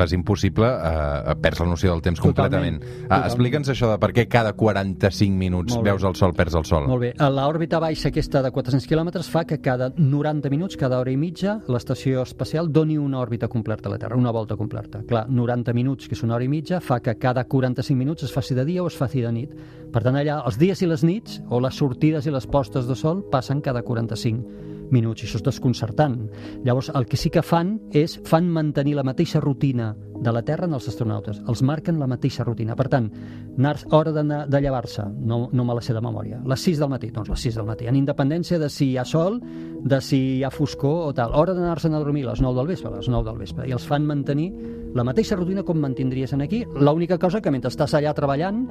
Clar, 0.00 0.06
és 0.08 0.14
impossible, 0.16 0.64
uh, 0.64 1.34
perds 1.42 1.60
la 1.60 1.66
noció 1.68 1.90
del 1.92 2.00
temps 2.00 2.20
Totalment, 2.22 2.78
completament. 2.78 2.78
Totalment. 2.80 3.26
Explica'ns 3.28 3.70
això 3.74 3.90
de 3.90 3.98
per 4.00 4.08
què 4.16 4.24
cada 4.32 4.54
45 4.56 5.36
minuts 5.36 5.74
Molt 5.74 5.84
bé. 5.84 5.90
veus 5.90 6.06
el 6.08 6.16
sol, 6.16 6.32
perds 6.38 6.56
el 6.56 6.64
sol. 6.64 6.86
Molt 6.88 7.02
bé. 7.04 7.10
L'òrbita 7.20 7.80
baixa 7.82 8.08
aquesta 8.08 8.40
de 8.40 8.50
400 8.50 8.88
quilòmetres 8.88 9.28
fa 9.28 9.44
que 9.44 9.60
cada 9.60 9.90
90 9.96 10.48
minuts, 10.48 10.78
cada 10.80 10.98
hora 11.02 11.12
i 11.12 11.18
mitja, 11.20 11.58
l'estació 11.68 12.22
espacial 12.22 12.72
doni 12.72 12.96
una 12.96 13.20
òrbita 13.20 13.48
completa 13.48 13.90
a 13.90 13.92
la 13.92 13.98
Terra, 13.98 14.16
una 14.16 14.32
volta 14.32 14.56
completa. 14.56 15.02
Clar, 15.06 15.26
90 15.28 15.76
minuts, 15.76 16.08
que 16.08 16.16
és 16.16 16.24
una 16.24 16.38
hora 16.38 16.44
i 16.44 16.48
mitja, 16.48 16.80
fa 16.80 17.00
que 17.04 17.18
cada 17.20 17.44
45 17.44 17.98
minuts 17.98 18.24
es 18.24 18.32
faci 18.32 18.56
de 18.56 18.64
dia 18.64 18.82
o 18.82 18.88
es 18.88 18.96
faci 18.96 19.20
de 19.20 19.32
nit. 19.32 19.52
Per 19.92 20.02
tant, 20.02 20.16
allà, 20.16 20.40
els 20.46 20.56
dies 20.56 20.80
i 20.80 20.88
les 20.88 21.04
nits, 21.04 21.42
o 21.50 21.60
les 21.60 21.76
sortides 21.76 22.24
i 22.24 22.32
les 22.32 22.46
postes 22.46 22.88
de 22.88 22.96
sol, 22.96 23.20
passen 23.28 23.60
cada 23.60 23.82
45 23.82 24.70
minuts, 24.92 25.22
i 25.22 25.26
això 25.26 25.36
és 25.36 25.42
desconcertant. 25.42 26.28
Llavors, 26.64 26.90
el 26.94 27.06
que 27.06 27.16
sí 27.16 27.30
que 27.30 27.42
fan 27.42 27.80
és 27.92 28.20
fan 28.24 28.48
mantenir 28.48 28.94
la 28.96 29.02
mateixa 29.04 29.40
rutina 29.40 29.96
de 30.20 30.32
la 30.32 30.42
Terra 30.42 30.66
en 30.66 30.74
els 30.74 30.86
astronautes. 30.86 31.40
Els 31.48 31.62
marquen 31.62 31.98
la 31.98 32.06
mateixa 32.06 32.44
rutina. 32.44 32.74
Per 32.76 32.88
tant, 32.92 33.10
anar, 33.56 33.76
hora 33.90 34.12
d'anar- 34.12 34.46
de 34.48 34.60
llevar-se, 34.60 35.02
no, 35.18 35.48
no 35.52 35.64
me 35.64 35.74
la 35.74 35.80
sé 35.80 35.94
de 35.94 36.00
memòria, 36.00 36.42
les 36.44 36.60
6 36.60 36.78
del 36.78 36.88
matí, 36.90 37.10
doncs 37.10 37.28
les 37.30 37.40
6 37.40 37.54
del 37.56 37.64
matí, 37.66 37.86
en 37.86 37.96
independència 37.96 38.58
de 38.58 38.68
si 38.68 38.90
hi 38.90 38.96
ha 38.98 39.04
sol, 39.04 39.40
de 39.82 40.00
si 40.00 40.38
hi 40.38 40.44
ha 40.44 40.50
foscor 40.50 41.08
o 41.08 41.14
tal. 41.14 41.32
Hora 41.34 41.54
d'anar-se'n 41.54 41.94
a 41.94 41.98
dormir 41.98 42.26
les 42.26 42.40
9 42.42 42.54
del 42.58 42.66
vespre, 42.66 42.90
les 42.96 43.08
9 43.08 43.24
del 43.30 43.38
vespre. 43.38 43.66
I 43.68 43.72
els 43.72 43.86
fan 43.86 44.04
mantenir 44.04 44.52
la 44.94 45.04
mateixa 45.04 45.36
rutina 45.36 45.62
com 45.62 45.78
mantindries 45.78 46.32
en 46.34 46.42
aquí. 46.42 46.64
L'única 46.76 47.16
cosa 47.18 47.40
que 47.40 47.50
mentre 47.50 47.70
estàs 47.70 47.94
allà 47.94 48.12
treballant, 48.12 48.66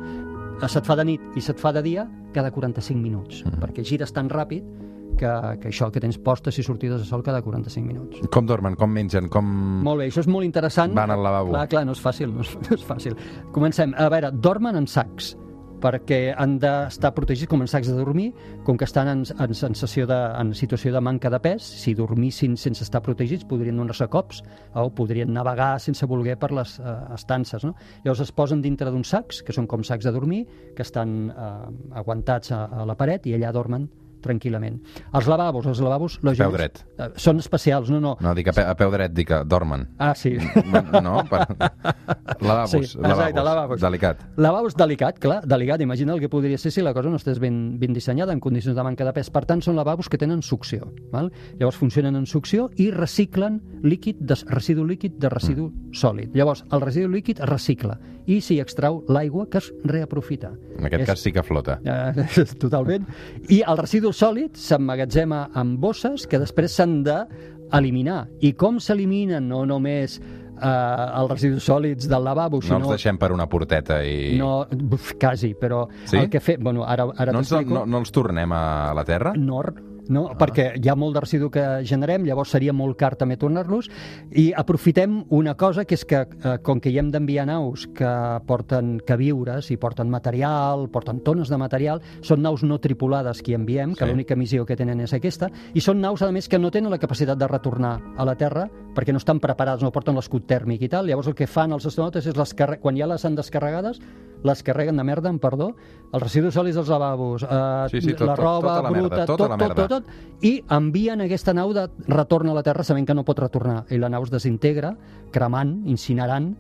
eh, 0.61 0.67
se't 0.67 0.85
fa 0.85 0.95
de 0.95 1.05
nit 1.05 1.21
i 1.35 1.41
se't 1.41 1.57
fa 1.57 1.71
de 1.73 1.81
dia 1.81 2.07
cada 2.33 2.51
45 2.51 3.01
minuts, 3.01 3.43
Mhm. 3.45 3.59
perquè 3.59 3.83
gires 3.83 4.13
tan 4.13 4.29
ràpid 4.29 4.63
que, 5.19 5.33
que 5.61 5.71
això, 5.73 5.89
que 5.93 6.01
tens 6.03 6.19
postes 6.23 6.59
i 6.61 6.65
sortides 6.65 7.03
de 7.03 7.09
sol 7.09 7.25
cada 7.25 7.43
45 7.45 7.85
minuts. 7.87 8.23
Com 8.33 8.47
dormen, 8.49 8.77
com 8.79 8.91
mengen, 8.95 9.29
com... 9.33 9.51
Molt 9.85 10.03
bé, 10.03 10.09
això 10.09 10.23
és 10.23 10.31
molt 10.31 10.47
interessant. 10.47 10.95
Van 10.97 11.13
al 11.13 11.23
lavabo. 11.25 11.53
Clar, 11.55 11.67
clar, 11.75 11.85
no 11.89 11.97
és 11.97 12.01
fàcil, 12.03 12.33
no 12.33 12.45
és, 12.45 12.55
no 12.65 12.79
és 12.79 12.87
fàcil. 12.87 13.19
Comencem. 13.55 13.93
A 13.99 14.09
veure, 14.13 14.31
dormen 14.35 14.79
en 14.79 14.89
sacs 14.89 15.35
perquè 15.79 16.33
han 16.35 16.57
d'estar 16.59 17.13
protegits 17.15 17.47
com 17.49 17.63
en 17.63 17.69
sacs 17.71 17.87
de 17.87 17.95
dormir, 17.97 18.29
com 18.67 18.77
que 18.77 18.83
estan 18.87 19.07
en, 19.07 19.21
en, 19.23 19.53
sensació 19.55 20.05
de, 20.09 20.17
en 20.39 20.51
situació 20.57 20.91
de 20.91 21.01
manca 21.03 21.31
de 21.31 21.39
pes, 21.43 21.63
si 21.63 21.93
dormissin 21.95 22.57
sense 22.59 22.83
estar 22.83 23.01
protegits 23.05 23.47
podrien 23.47 23.79
donar-se 23.79 24.09
cops 24.11 24.43
o 24.75 24.89
podrien 24.95 25.31
navegar 25.33 25.71
sense 25.79 26.07
voler 26.09 26.35
per 26.39 26.51
les 26.55 26.75
eh, 26.79 26.97
estances. 27.15 27.63
No? 27.63 27.75
Llavors 28.03 28.25
es 28.27 28.33
posen 28.35 28.63
dintre 28.65 28.91
d'uns 28.91 29.15
sacs, 29.15 29.39
que 29.45 29.55
són 29.55 29.69
com 29.71 29.85
sacs 29.87 30.07
de 30.07 30.13
dormir, 30.15 30.43
que 30.75 30.83
estan 30.83 31.31
eh, 31.31 31.49
aguantats 32.01 32.51
a, 32.51 32.65
a 32.81 32.89
la 32.89 32.99
paret 32.99 33.29
i 33.29 33.37
allà 33.37 33.53
dormen 33.55 33.87
tranquil·lament. 34.23 34.79
Els 35.13 35.27
lavabos, 35.27 35.65
els 35.69 35.79
lavabos... 35.83 36.19
lògicament, 36.23 36.57
dret. 36.57 36.81
eh, 36.97 37.09
Són 37.15 37.39
especials, 37.39 37.89
no, 37.89 37.99
no. 37.99 38.15
No, 38.21 38.33
dic 38.35 38.47
a, 38.49 38.53
pe 38.53 38.63
a 38.67 38.75
peu 38.75 38.91
dret, 38.91 39.13
dic 39.13 39.27
que 39.29 39.41
dormen. 39.45 39.87
Ah, 39.99 40.13
sí. 40.15 40.35
No? 41.03 41.23
Per... 41.29 41.45
Lavabos, 42.39 42.71
Sí, 42.71 42.77
exacte, 42.97 43.41
lavabos. 43.43 43.81
Delicat. 43.81 44.21
Lavabos 44.37 44.75
delicat, 44.75 45.19
clar, 45.19 45.41
delicat. 45.47 45.81
Imagina 45.81 46.13
el 46.13 46.19
que 46.19 46.29
podria 46.29 46.57
ser 46.57 46.71
si 46.71 46.81
la 46.81 46.93
cosa 46.93 47.09
no 47.09 47.17
estés 47.17 47.39
ben, 47.39 47.77
ben 47.79 47.93
dissenyada 47.93 48.33
en 48.33 48.39
condicions 48.39 48.75
de 48.77 48.83
manca 48.83 49.05
de 49.05 49.13
pes. 49.13 49.29
Per 49.29 49.43
tant, 49.45 49.61
són 49.61 49.75
lavabos 49.75 50.09
que 50.09 50.17
tenen 50.17 50.41
succió. 50.41 50.91
Val? 51.11 51.31
Llavors 51.59 51.77
funcionen 51.77 52.15
en 52.15 52.25
succió 52.25 52.69
i 52.77 52.89
reciclen 52.91 53.59
líquid 53.83 54.17
de, 54.19 54.37
residu 54.47 54.85
líquid 54.87 55.17
de 55.19 55.29
residu 55.29 55.69
Mm. 55.69 55.93
sòlid. 55.93 56.35
Llavors, 56.35 56.63
el 56.71 56.81
residu 56.81 57.09
líquid 57.09 57.39
es 57.41 57.49
recicla 57.49 57.99
i 58.27 58.39
s'hi 58.41 58.59
extrau 58.59 59.03
l'aigua 59.07 59.47
que 59.49 59.57
es 59.61 59.71
reaprofita. 59.83 60.51
En 60.77 60.85
aquest 60.85 61.01
És- 61.01 61.07
cas 61.09 61.19
sí 61.19 61.31
que 61.31 61.43
flota. 61.43 61.79
Eh, 61.85 62.45
totalment. 62.59 63.05
I 63.49 63.61
el 63.67 63.77
residu 63.77 64.11
sòlid 64.13 64.55
s'emmagatzema 64.55 65.49
en 65.55 65.77
bosses 65.79 66.27
que 66.27 66.39
després 66.39 66.71
s'han 66.75 67.03
d'eliminar. 67.03 68.27
I 68.41 68.53
com 68.53 68.79
s'eliminen 68.79 69.47
no 69.49 69.63
només 69.65 70.19
eh, 70.19 71.19
els 71.19 71.31
residus 71.31 71.63
sòlids 71.69 72.07
del 72.09 72.23
lavabo, 72.23 72.57
No 72.57 72.61
sinó... 72.67 72.79
els 72.83 72.89
deixem 72.97 73.17
per 73.17 73.31
una 73.31 73.47
porteta 73.49 74.01
i... 74.05 74.35
No, 74.37 74.65
uf, 74.91 75.13
quasi, 75.19 75.53
però 75.55 75.85
Sí? 76.05 76.17
el 76.17 76.29
que 76.29 76.39
fe... 76.39 76.57
Bueno, 76.59 76.83
ara, 76.85 77.07
ara 77.17 77.31
no, 77.31 77.39
ens, 77.39 77.51
no, 77.65 77.85
no 77.85 77.97
els 78.03 78.11
tornem 78.11 78.51
a 78.51 78.93
la 78.95 79.05
Terra? 79.05 79.33
Nord, 79.37 79.79
no? 80.09 80.27
Ah. 80.29 80.37
perquè 80.37 80.73
hi 80.83 80.89
ha 80.89 80.95
molt 80.99 81.13
de 81.15 81.21
residu 81.21 81.49
que 81.49 81.63
generem, 81.85 82.25
llavors 82.25 82.49
seria 82.51 82.73
molt 82.73 82.97
car 82.97 83.15
també 83.15 83.37
tornar-los, 83.37 83.89
i 84.31 84.51
aprofitem 84.57 85.23
una 85.29 85.55
cosa 85.55 85.85
que 85.85 85.95
és 85.95 86.03
que, 86.05 86.25
eh, 86.43 86.57
com 86.61 86.79
que 86.81 86.89
hi 86.91 86.97
hem 86.99 87.11
d'enviar 87.11 87.45
naus 87.47 87.87
que 87.87 88.09
porten 88.45 88.99
queviures 89.05 89.69
i 89.71 89.77
porten 89.77 90.09
material, 90.09 90.89
porten 90.89 91.21
tones 91.21 91.49
de 91.49 91.57
material, 91.57 92.01
són 92.21 92.41
naus 92.41 92.63
no 92.63 92.79
tripulades 92.79 93.41
que 93.41 93.51
hi 93.51 93.55
enviem, 93.55 93.93
que 93.95 94.05
Sí. 94.05 94.09
l'única 94.11 94.35
missió 94.35 94.65
que 94.65 94.75
tenen 94.75 94.99
és 95.01 95.13
aquesta, 95.13 95.49
i 95.73 95.79
són 95.81 96.01
naus, 96.01 96.21
a 96.21 96.31
més, 96.31 96.49
que 96.49 96.59
no 96.59 96.71
tenen 96.71 96.91
la 96.91 96.97
capacitat 96.97 97.37
de 97.37 97.47
retornar 97.47 97.99
a 98.17 98.25
la 98.25 98.35
Terra, 98.35 98.69
perquè 98.95 99.11
no 99.13 99.17
estan 99.17 99.39
preparats, 99.39 99.83
no 99.83 99.91
porten 99.91 100.15
l'escut 100.15 100.45
tèrmic 100.47 100.81
i 100.81 100.89
tal, 100.89 101.05
llavors 101.07 101.27
el 101.27 101.35
que 101.35 101.47
fan 101.47 101.71
els 101.71 101.85
astronautes 101.85 102.25
és 102.25 102.35
les 102.35 102.53
quan 102.81 102.97
ja 102.97 103.07
les 103.07 103.23
han 103.25 103.35
descarregades, 103.35 103.99
les 104.41 104.63
carreguen 104.63 104.95
de 104.95 105.03
merda, 105.03 105.27
amb 105.29 105.41
perdó, 105.41 105.75
els 106.13 106.23
residus 106.23 106.53
sòlids 106.55 106.75
dels 106.75 106.87
lavabos, 106.87 107.43
eh, 107.43 107.87
Sí, 107.91 108.01
sí, 108.01 108.13
tot- 108.13 108.27
la 108.27 108.35
tot- 108.35 108.43
roba 108.45 108.61
tota 108.77 108.81
la 108.83 108.89
merda, 108.89 109.07
bruta, 109.09 109.25
tota 109.25 109.37
tot, 109.37 109.49
la 109.49 109.57
tot, 109.57 109.67
merda. 109.67 109.87
tot, 109.87 109.98
tot, 109.99 110.09
i 110.41 110.59
envien 110.71 111.21
aquesta 111.21 111.53
nau 111.53 111.73
de 111.75 111.85
retorn 112.07 112.49
a 112.49 112.55
la 112.55 112.63
Terra 112.63 112.85
sabent 112.87 113.07
que 113.07 113.15
no 113.15 113.27
pot 113.27 113.39
retornar. 113.43 113.83
I 113.91 113.99
la 113.99 114.09
nau 114.09 114.23
es 114.23 114.33
desintegra, 114.33 114.95
cremant, 115.35 115.81
incinerant 115.91 116.53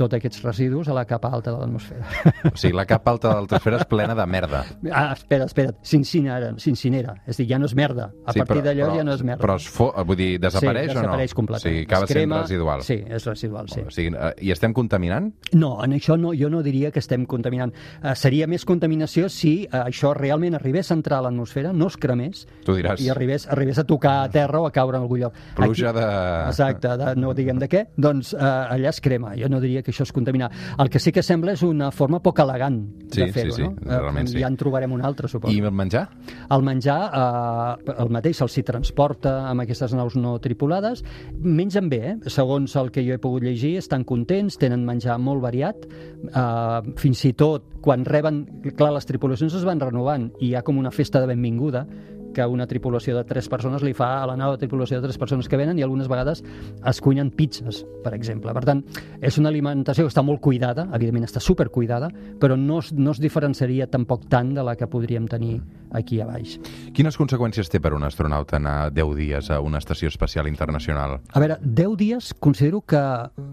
tots 0.00 0.16
aquests 0.16 0.40
residus 0.42 0.88
a 0.88 0.94
la 0.96 1.04
capa 1.08 1.28
alta 1.30 1.52
de 1.52 1.58
l'atmosfera. 1.60 2.06
O 2.50 2.56
sigui, 2.56 2.72
la 2.76 2.86
capa 2.88 3.12
alta 3.14 3.28
de 3.34 3.42
l'atmosfera 3.42 3.80
és 3.82 3.86
plena 3.90 4.16
de 4.16 4.26
merda. 4.26 4.64
Ah, 4.90 5.10
espera, 5.12 5.44
espera, 5.50 5.74
s'incinera, 5.84 6.54
s'incinera. 6.58 7.14
És 7.26 7.36
a 7.36 7.42
dir, 7.42 7.48
ja 7.52 7.58
no 7.60 7.68
és 7.68 7.74
merda. 7.76 8.10
A 8.24 8.32
Sí, 8.34 8.40
partir 8.40 8.62
d'allò 8.64 8.90
ja 8.96 9.04
no 9.04 9.14
és 9.14 9.22
merda. 9.26 9.42
Però 9.44 9.56
es 9.60 9.68
fo... 9.68 9.90
vull 10.06 10.16
dir, 10.18 10.30
desapareix 10.42 10.90
sí, 10.90 10.96
o 10.96 10.98
no? 10.98 11.02
desapareix 11.04 11.34
completament. 11.36 11.74
O 11.74 11.76
sigui, 11.76 11.86
acaba 11.88 12.08
Es 12.08 12.12
crema- 12.14 12.36
sent 12.40 12.48
residual. 12.48 12.82
Sí, 12.86 12.98
és 13.06 13.26
residual, 13.28 13.68
sí. 13.72 13.80
O 13.86 13.90
sigui, 13.94 14.14
eh, 14.16 14.32
I 14.48 14.52
estem 14.54 14.72
contaminant? 14.76 15.30
No, 15.52 15.72
en 15.84 15.92
això 15.98 16.16
no, 16.18 16.32
jo 16.36 16.48
no 16.50 16.62
diria 16.66 16.90
que 16.90 16.98
estem 17.02 17.26
contaminant. 17.30 17.72
Uh, 18.02 18.14
seria 18.16 18.46
més 18.50 18.64
contaminació 18.64 19.28
si 19.28 19.66
uh, 19.68 19.84
això 19.84 20.14
realment 20.16 20.56
arribés 20.58 20.90
a 20.90 20.96
entrar 20.98 21.18
a 21.20 21.26
l'atmosfera, 21.28 21.72
no 21.76 21.88
es 21.90 21.96
cremés, 22.00 22.46
Tu 22.64 22.78
diràs. 22.78 23.00
i 23.04 23.10
arribés, 23.12 23.46
arribés 23.50 23.78
a 23.78 23.84
tocar 23.84 24.20
a 24.24 24.28
terra 24.32 24.60
o 24.60 24.66
a 24.66 24.72
caure 24.72 24.96
en 24.98 25.02
algun 25.04 25.20
lloc. 25.26 25.34
Pluja 25.56 25.92
de- 25.92 26.06
Exacte, 26.48 26.96
de, 26.96 27.14
no 27.20 27.34
diguem 27.34 27.58
de 27.60 27.68
què, 27.68 27.84
doncs 27.96 28.32
uh, 28.34 28.40
allà 28.72 28.88
es 28.94 29.00
crema. 29.04 29.34
Jo 29.36 29.48
no 29.52 29.60
diria 29.60 29.82
que 29.82 29.89
això 29.92 30.06
és 30.06 30.12
contaminar. 30.14 30.50
El 30.78 30.90
que 30.90 31.00
sí 31.02 31.12
que 31.12 31.22
sembla 31.22 31.54
és 31.56 31.64
una 31.66 31.90
forma 31.94 32.20
poc 32.22 32.40
elegant 32.44 32.80
Sí, 33.10 33.22
de 33.22 33.32
fer-ho, 33.34 33.54
sí, 33.54 33.62
sí, 33.62 33.68
no? 33.68 33.74
realment 33.84 34.30
sí. 34.30 34.38
Ja 34.40 34.48
en 34.50 34.56
trobarem 34.60 34.92
un 34.94 35.02
altre, 35.04 35.28
suposo. 35.28 35.52
I 35.52 35.60
el 35.60 35.74
menjar? 35.74 36.06
El 36.50 36.64
menjar, 36.66 36.98
eh, 37.10 37.94
el 37.98 38.12
mateix 38.14 38.40
se'ls 38.40 38.58
transporta 38.66 39.34
amb 39.48 39.64
aquestes 39.64 39.94
naus 39.96 40.16
no 40.16 40.36
tripulades. 40.42 41.02
Mengen 41.40 41.88
bé, 41.90 42.00
eh? 42.12 42.16
segons 42.30 42.76
el 42.76 42.90
que 42.94 43.04
jo 43.06 43.16
he 43.16 43.22
pogut 43.22 43.44
llegir, 43.46 43.76
estan 43.80 44.04
contents, 44.04 44.58
tenen 44.60 44.84
menjar 44.86 45.18
molt 45.18 45.42
variat. 45.42 45.86
Eh, 46.30 46.94
fins 47.00 47.24
i 47.26 47.34
tot, 47.34 47.66
quan 47.80 48.04
reben... 48.04 48.44
Clar, 48.76 48.92
les 48.94 49.08
tripulacions 49.08 49.54
es 49.56 49.66
van 49.66 49.80
renovant 49.80 50.30
i 50.38 50.50
hi 50.50 50.54
ha 50.54 50.64
com 50.66 50.78
una 50.78 50.92
festa 50.94 51.20
de 51.22 51.30
benvinguda 51.30 51.86
que 52.34 52.46
una 52.46 52.66
tripulació 52.70 53.16
de 53.16 53.24
tres 53.28 53.48
persones 53.48 53.84
li 53.86 53.94
fa 53.96 54.10
a 54.22 54.26
la 54.30 54.36
nau 54.38 54.54
de 54.54 54.62
tripulació 54.62 55.00
de 55.00 55.08
tres 55.08 55.18
persones 55.18 55.48
que 55.48 55.58
venen 55.60 55.78
i 55.78 55.84
algunes 55.86 56.08
vegades 56.08 56.44
es 56.86 57.00
cuinen 57.00 57.30
pizzas, 57.30 57.84
per 58.04 58.14
exemple. 58.14 58.54
Per 58.56 58.64
tant, 58.64 58.84
és 59.20 59.38
una 59.38 59.50
alimentació 59.52 60.06
que 60.06 60.12
està 60.12 60.24
molt 60.26 60.40
cuidada, 60.40 60.88
evidentment 60.94 61.28
està 61.28 61.42
supercuidada, 61.42 62.10
però 62.40 62.56
no 62.56 62.80
no 62.96 63.12
es 63.12 63.20
diferenciaria 63.20 63.88
tampoc 63.90 64.26
tant 64.30 64.54
de 64.54 64.64
la 64.64 64.76
que 64.76 64.88
podríem 64.90 65.26
tenir 65.28 65.60
aquí 65.92 66.20
a 66.20 66.26
baix. 66.26 66.58
Quines 66.96 67.16
conseqüències 67.18 67.70
té 67.70 67.80
per 67.82 67.92
un 67.96 68.04
astronauta 68.06 68.58
anar 68.58 68.90
10 68.94 69.14
dies 69.18 69.50
a 69.50 69.60
una 69.60 69.78
estació 69.78 70.08
espacial 70.08 70.48
internacional? 70.48 71.18
A 71.32 71.42
veure, 71.42 71.58
10 71.62 71.96
dies 71.98 72.32
considero 72.38 72.80
que, 72.80 73.00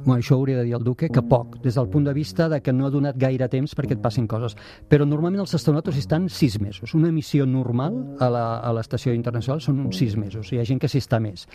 bueno, 0.06 0.20
això 0.20 0.36
ho 0.36 0.42
hauria 0.42 0.58
de 0.60 0.68
dir 0.68 0.76
el 0.78 0.84
Duque, 0.84 1.10
que 1.10 1.22
poc, 1.22 1.58
des 1.64 1.76
del 1.76 1.90
punt 1.90 2.08
de 2.08 2.14
vista 2.14 2.50
de 2.50 2.62
que 2.62 2.74
no 2.74 2.88
ha 2.88 2.94
donat 2.94 3.18
gaire 3.18 3.50
temps 3.50 3.76
perquè 3.76 3.98
et 3.98 4.04
passin 4.04 4.28
coses. 4.28 4.56
Però 4.90 5.06
normalment 5.06 5.44
els 5.44 5.56
astronautes 5.58 5.98
estan 5.98 6.30
6 6.30 6.60
mesos. 6.62 6.94
Una 6.96 7.12
missió 7.12 7.46
normal 7.46 7.98
a 8.20 8.30
la, 8.34 8.46
a 8.60 8.74
l'estació 8.78 9.14
internacional 9.16 9.62
són 9.62 9.82
uns 9.86 10.00
6 10.00 10.18
mesos. 10.18 10.52
Hi 10.52 10.62
ha 10.62 10.68
gent 10.68 10.82
que 10.82 10.90
s'hi 10.92 11.02
està 11.04 11.20
més. 11.24 11.48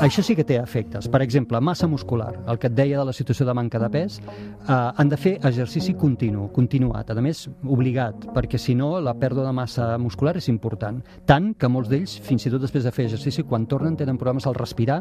Això 0.00 0.24
sí 0.24 0.36
que 0.38 0.46
té 0.48 0.58
efectes. 0.60 1.08
Per 1.12 1.22
exemple, 1.22 1.60
massa 1.60 1.88
muscular, 1.90 2.32
el 2.48 2.58
que 2.58 2.70
et 2.70 2.76
deia 2.76 3.00
de 3.00 3.06
la 3.08 3.16
situació 3.16 3.46
de 3.48 3.54
manca 3.54 3.80
de 3.82 3.90
pes, 3.92 4.18
eh, 4.18 4.72
han 4.72 5.12
de 5.12 5.18
fer 5.20 5.36
exercici 5.42 5.94
continu, 5.98 6.48
continuat, 6.54 7.10
a 7.10 7.22
més 7.22 7.46
obligat, 7.62 8.26
perquè 8.34 8.58
si 8.58 8.74
no 8.78 8.94
la 9.00 9.14
pèrdua 9.18 9.46
de 9.46 9.54
massa 9.56 9.92
muscular 9.98 10.21
és 10.30 10.48
important. 10.48 11.00
Tant 11.26 11.52
que 11.58 11.68
molts 11.68 11.90
d'ells, 11.90 12.14
fins 12.22 12.46
i 12.46 12.50
tot 12.52 12.62
després 12.62 12.84
de 12.84 12.92
fer 12.94 13.06
exercici, 13.08 13.42
quan 13.42 13.66
tornen 13.66 13.96
tenen 13.96 14.18
problemes 14.20 14.46
al 14.46 14.54
respirar. 14.54 15.00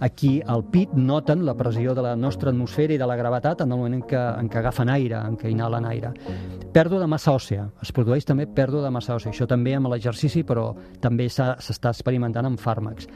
Aquí 0.00 0.40
al 0.46 0.64
pit 0.70 0.92
noten 0.94 1.44
la 1.46 1.56
pressió 1.58 1.94
de 1.94 2.04
la 2.06 2.16
nostra 2.16 2.50
atmosfera 2.50 2.94
i 2.94 2.98
de 2.98 3.06
la 3.06 3.16
gravetat 3.16 3.64
en 3.64 3.72
el 3.72 3.78
moment 3.78 3.98
en 4.00 4.04
què, 4.06 4.20
en 4.40 4.50
què 4.50 4.60
agafen 4.60 4.88
aire, 4.88 5.18
en 5.18 5.38
què 5.40 5.50
inhalen 5.50 5.88
aire. 5.90 6.12
Pèrdua 6.72 7.00
de 7.00 7.08
massa 7.10 7.34
òssea. 7.34 7.66
Es 7.82 7.92
produeix 7.92 8.24
també 8.28 8.46
pèrdua 8.46 8.84
de 8.86 8.92
massa 8.94 9.16
òssea. 9.16 9.32
Això 9.34 9.48
també 9.50 9.74
amb 9.74 9.90
l'exercici, 9.90 10.44
però 10.46 10.70
també 11.00 11.28
s'està 11.28 11.90
experimentant 11.90 12.46
amb 12.46 12.60
fàrmacs. 12.60 13.10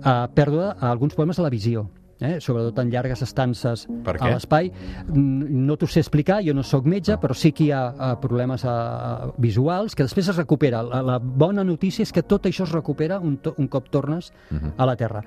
Uh, 0.00 0.26
pèrdua, 0.34 0.74
alguns 0.80 1.14
problemes 1.14 1.38
a 1.38 1.46
la 1.46 1.52
visió 1.52 1.86
eh? 2.20 2.36
sobretot 2.40 2.78
en 2.82 2.90
llargues 2.90 3.22
estances 3.22 3.86
a 3.86 4.30
l'espai. 4.30 4.70
No 5.12 5.76
t'ho 5.76 5.88
sé 5.90 6.00
explicar, 6.04 6.40
jo 6.46 6.54
no 6.56 6.64
sóc 6.66 6.86
metge, 6.88 7.18
però 7.22 7.36
sí 7.36 7.52
que 7.52 7.66
hi 7.66 7.72
ha 7.74 7.82
eh, 7.90 8.12
problemes 8.22 8.64
eh, 8.64 9.32
visuals 9.42 9.96
que 9.96 10.06
després 10.06 10.30
es 10.32 10.40
recupera. 10.40 10.82
La, 10.86 11.02
la 11.02 11.18
bona 11.20 11.64
notícia 11.64 12.06
és 12.06 12.12
que 12.12 12.24
tot 12.24 12.48
això 12.48 12.66
es 12.66 12.74
recupera 12.74 13.20
un, 13.20 13.38
to, 13.42 13.54
un 13.58 13.68
cop 13.68 13.90
tornes 13.92 14.32
a 14.76 14.86
la 14.88 14.96
Terra. 14.96 15.22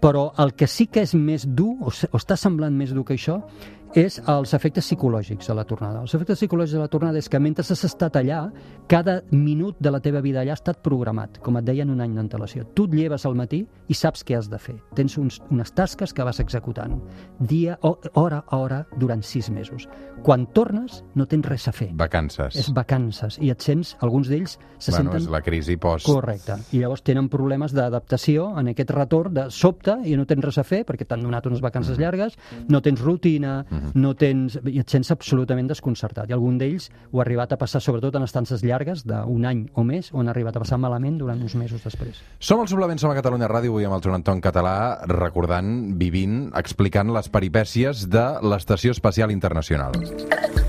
Però 0.00 0.30
el 0.38 0.54
que 0.54 0.68
sí 0.68 0.86
que 0.86 1.04
és 1.04 1.14
més 1.14 1.46
dur, 1.46 1.76
o, 1.80 1.90
o 1.92 2.20
està 2.20 2.36
semblant 2.40 2.74
més 2.74 2.92
dur 2.94 3.04
que 3.04 3.16
això, 3.16 3.40
és 3.94 4.16
els 4.26 4.50
efectes 4.56 4.88
psicològics 4.88 5.46
de 5.46 5.54
la 5.54 5.62
tornada. 5.64 6.00
Els 6.02 6.14
efectes 6.16 6.40
psicològics 6.40 6.74
de 6.74 6.82
la 6.82 6.90
tornada 6.90 7.18
és 7.20 7.28
que 7.30 7.38
mentre 7.38 7.62
has 7.62 7.84
estat 7.86 8.16
allà, 8.18 8.40
cada 8.90 9.20
minut 9.30 9.78
de 9.78 9.92
la 9.94 10.00
teva 10.02 10.20
vida 10.20 10.40
allà 10.42 10.56
ha 10.56 10.58
estat 10.58 10.80
programat, 10.82 11.38
com 11.44 11.60
et 11.60 11.66
deien 11.66 11.90
un 11.90 12.02
any 12.02 12.16
d'antelació. 12.16 12.66
Tu 12.74 12.88
et 12.88 12.96
lleves 12.98 13.24
al 13.24 13.36
matí 13.38 13.62
i 13.88 13.94
saps 13.94 14.24
què 14.26 14.34
has 14.36 14.48
de 14.50 14.58
fer. 14.58 14.74
Tens 14.98 15.14
uns, 15.18 15.38
unes 15.54 15.70
tasques 15.72 16.12
que 16.12 16.26
vas 16.26 16.40
executant, 16.42 16.96
dia, 17.38 17.78
o, 17.82 17.94
hora 18.18 18.42
a 18.48 18.58
hora, 18.58 18.80
durant 18.98 19.22
sis 19.22 19.48
mesos. 19.54 19.86
Quan 20.26 20.48
tornes, 20.56 21.04
no 21.14 21.28
tens 21.30 21.46
res 21.46 21.68
a 21.70 21.72
fer. 21.76 21.92
Vacances. 21.94 22.58
És 22.58 22.72
vacances. 22.74 23.38
I 23.38 23.52
et 23.54 23.62
sents, 23.62 23.94
alguns 24.02 24.28
d'ells 24.32 24.56
se 24.58 24.90
bueno, 24.90 25.12
senten... 25.12 25.22
és 25.22 25.30
la 25.30 25.42
crisi 25.46 25.78
post... 25.78 26.10
Correcte. 26.10 26.58
I 26.74 26.82
llavors 26.82 27.04
tenen 27.06 27.30
problemes 27.30 27.76
d'adaptació 27.76 28.50
en 28.58 28.74
aquest 28.74 28.90
retorn 28.90 29.38
de 29.38 29.46
sobte 29.54 30.00
i 30.02 30.18
no 30.18 30.26
tens 30.26 30.50
res 30.50 30.58
a 30.58 30.66
fer 30.66 30.82
perquè 30.88 31.06
t'han 31.06 31.22
donat 31.22 31.46
unes 31.46 31.62
vacances 31.62 32.00
llargues, 32.00 32.34
no 32.68 32.82
tens 32.82 33.00
rutina, 33.04 33.60
no 33.94 34.14
tens... 34.18 34.58
i 34.70 34.80
et 34.82 34.90
sents 34.90 35.12
absolutament 35.14 35.68
desconcertat. 35.70 36.30
I 36.30 36.36
algun 36.36 36.58
d'ells 36.60 36.90
ho 37.12 37.20
ha 37.20 37.24
arribat 37.26 37.54
a 37.54 37.60
passar 37.60 37.82
sobretot 37.84 38.16
en 38.18 38.26
estances 38.26 38.64
llargues 38.64 39.04
d'un 39.08 39.46
any 39.48 39.66
o 39.74 39.84
més, 39.86 40.10
on 40.12 40.28
ha 40.28 40.34
arribat 40.34 40.56
a 40.56 40.64
passar 40.64 40.80
malament 40.80 41.18
durant 41.20 41.40
uns 41.40 41.56
mesos 41.58 41.84
després. 41.84 42.22
Som 42.38 42.62
al 42.62 42.70
Suplement, 42.70 43.00
som 43.00 43.12
a 43.12 43.18
Catalunya 43.18 43.50
Ràdio, 43.50 43.74
avui 43.74 43.88
amb 43.88 43.98
el 43.98 44.04
Joan 44.04 44.20
Anton 44.20 44.42
Català, 44.44 44.76
recordant, 45.10 45.72
vivint, 46.00 46.48
explicant 46.56 47.12
les 47.14 47.30
peripècies 47.30 48.08
de 48.10 48.26
l'Estació 48.42 48.94
Espacial 48.96 49.34
Internacional. 49.34 50.63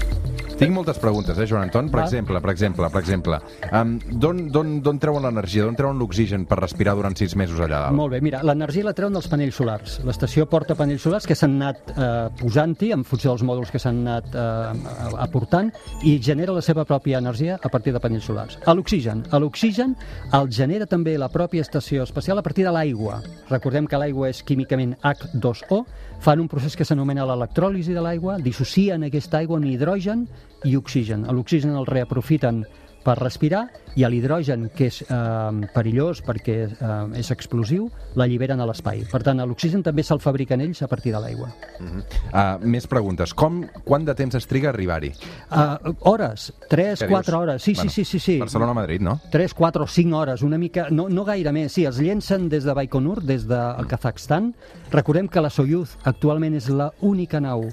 Tinc 0.55 0.71
moltes 0.71 0.97
preguntes, 1.03 1.35
eh, 1.37 1.45
Joan 1.45 1.63
Anton? 1.67 1.89
Per 1.91 1.99
Va. 1.99 2.05
exemple, 2.05 2.39
per 2.39 2.49
exemple, 2.49 2.87
per 2.89 3.01
exemple, 3.01 3.39
um, 3.75 3.97
d'on 4.07 4.99
treuen 5.03 5.25
l'energia, 5.25 5.65
d'on 5.65 5.75
treuen 5.75 5.97
l'oxigen 5.99 6.45
per 6.47 6.59
respirar 6.61 6.93
durant 6.95 7.15
sis 7.15 7.35
mesos 7.35 7.59
allà 7.59 7.81
dalt? 7.83 7.97
Molt 7.97 8.13
bé, 8.13 8.21
mira, 8.23 8.39
l'energia 8.41 8.85
la 8.85 8.93
treuen 8.93 9.13
dels 9.13 9.27
panells 9.27 9.55
solars. 9.59 9.99
L'estació 10.07 10.45
porta 10.47 10.77
panells 10.79 11.03
solars 11.03 11.27
que 11.27 11.35
s'han 11.35 11.57
anat 11.59 11.91
eh, 11.91 12.29
posant-hi 12.39 12.93
en 12.95 13.03
funció 13.03 13.33
dels 13.33 13.43
mòduls 13.43 13.73
que 13.73 13.81
s'han 13.83 13.99
anat 14.07 14.31
eh, 14.31 15.19
aportant 15.25 15.73
i 16.03 16.15
genera 16.23 16.55
la 16.55 16.63
seva 16.63 16.85
pròpia 16.87 17.19
energia 17.19 17.59
a 17.61 17.69
partir 17.69 17.91
de 17.91 17.99
panells 17.99 18.23
solars. 18.23 18.57
A 18.65 18.73
l'oxigen. 18.73 19.25
A 19.31 19.43
l'oxigen 19.43 19.97
el 20.39 20.49
genera 20.49 20.87
també 20.87 21.17
la 21.19 21.27
pròpia 21.27 21.67
estació 21.67 22.07
espacial 22.07 22.39
a 22.39 22.45
partir 22.47 22.63
de 22.63 22.71
l'aigua. 22.71 23.19
Recordem 23.51 23.91
que 23.91 23.99
l'aigua 23.99 24.31
és 24.31 24.41
químicament 24.41 24.95
H2O, 25.03 25.83
fan 26.25 26.39
un 26.41 26.47
procés 26.49 26.73
que 26.73 26.85
s'anomena 26.87 27.21
l'electròlisi 27.29 27.93
de 27.93 28.01
l'aigua, 28.01 28.39
dissocien 28.41 29.03
aquesta 29.05 29.37
aigua 29.43 29.59
en 29.59 29.67
hidrogen 29.69 30.23
i 30.65 30.73
oxigen. 30.73 31.27
L'oxigen 31.29 31.75
el 31.77 31.85
reaprofiten 31.85 32.63
per 33.05 33.19
respirar 33.19 33.67
i 33.95 34.03
l'hidrogen, 34.09 34.65
que 34.75 34.89
és 34.89 34.97
eh, 35.05 35.67
perillós 35.71 36.19
perquè 36.25 36.55
eh, 36.65 37.19
és 37.21 37.29
explosiu, 37.31 37.85
l'alliberen 38.19 38.59
a 38.59 38.65
l'espai. 38.67 39.05
Per 39.11 39.21
tant, 39.23 39.39
l'oxigen 39.45 39.83
també 39.85 40.03
se'l 40.03 40.19
fabriquen 40.23 40.63
ells 40.65 40.81
a 40.83 40.89
partir 40.91 41.13
de 41.13 41.21
l'aigua. 41.23 41.51
Uh, 41.79 42.57
més 42.65 42.87
preguntes. 42.91 43.31
Com, 43.37 43.61
quant 43.85 44.03
de 44.07 44.15
temps 44.17 44.35
es 44.35 44.47
triga 44.49 44.71
a 44.71 44.73
arribar-hi? 44.73 45.13
Uh, 45.47 45.93
hores, 46.11 46.49
3, 46.71 47.05
Què 47.05 47.09
4 47.11 47.31
dius? 47.31 47.39
hores. 47.41 47.63
Sí, 47.63 47.75
Bueno, 47.75 47.91
sí, 47.91 48.03
sí, 48.03 48.19
sí, 48.19 48.19
sí. 48.19 48.39
Barcelona-Madrid, 48.39 49.01
no? 49.01 49.19
3, 49.31 49.53
4 49.53 49.83
o 49.83 49.87
5 49.87 50.17
hores, 50.17 50.41
una 50.41 50.57
mica, 50.57 50.87
no, 50.89 51.07
no 51.09 51.25
gaire 51.25 51.51
més. 51.55 51.71
Sí, 51.75 51.85
es 51.85 51.99
llencen 51.99 52.49
des 52.49 52.63
de 52.65 52.73
Baikonur, 52.73 53.21
des 53.23 53.47
del 53.47 53.87
Kazakhstan. 53.87 54.53
Recordem 54.91 55.27
que 55.29 55.43
la 55.43 55.49
Soyuz 55.53 55.97
actualment 56.03 56.55
és 56.55 56.69
la 56.69 56.91
única 57.01 57.39
nau 57.43 57.67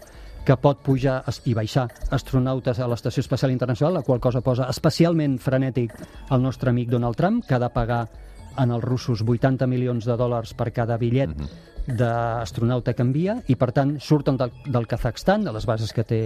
que 0.47 0.57
pot 0.59 0.81
pujar 0.83 1.21
i 1.47 1.55
baixar 1.55 1.87
astronautes 2.11 2.81
a 2.81 2.89
l'Estació 2.91 3.23
Espacial 3.23 3.53
Internacional, 3.55 3.95
la 3.95 4.03
qual 4.03 4.21
cosa 4.21 4.43
posa 4.43 4.67
especialment 4.71 5.39
frenètic 5.39 5.95
el 6.31 6.43
nostre 6.43 6.71
amic 6.71 6.91
Donald 6.91 7.17
Trump, 7.17 7.45
que 7.47 7.55
ha 7.55 7.63
de 7.63 7.71
pagar 7.71 8.07
en 8.59 8.71
els 8.71 8.85
russos 8.85 9.23
80 9.23 9.67
milions 9.71 10.05
de 10.05 10.17
dòlars 10.19 10.55
per 10.59 10.73
cada 10.75 10.99
bitllet 10.99 11.37
d'astronauta 11.87 12.95
que 12.95 13.03
envia 13.05 13.39
i 13.51 13.57
per 13.59 13.71
tant 13.75 13.97
surten 14.01 14.37
del, 14.41 14.53
del 14.67 14.87
Kazakhstan, 14.91 15.45
de 15.47 15.53
les 15.55 15.67
bases 15.67 15.93
que 15.93 16.05
té 16.07 16.21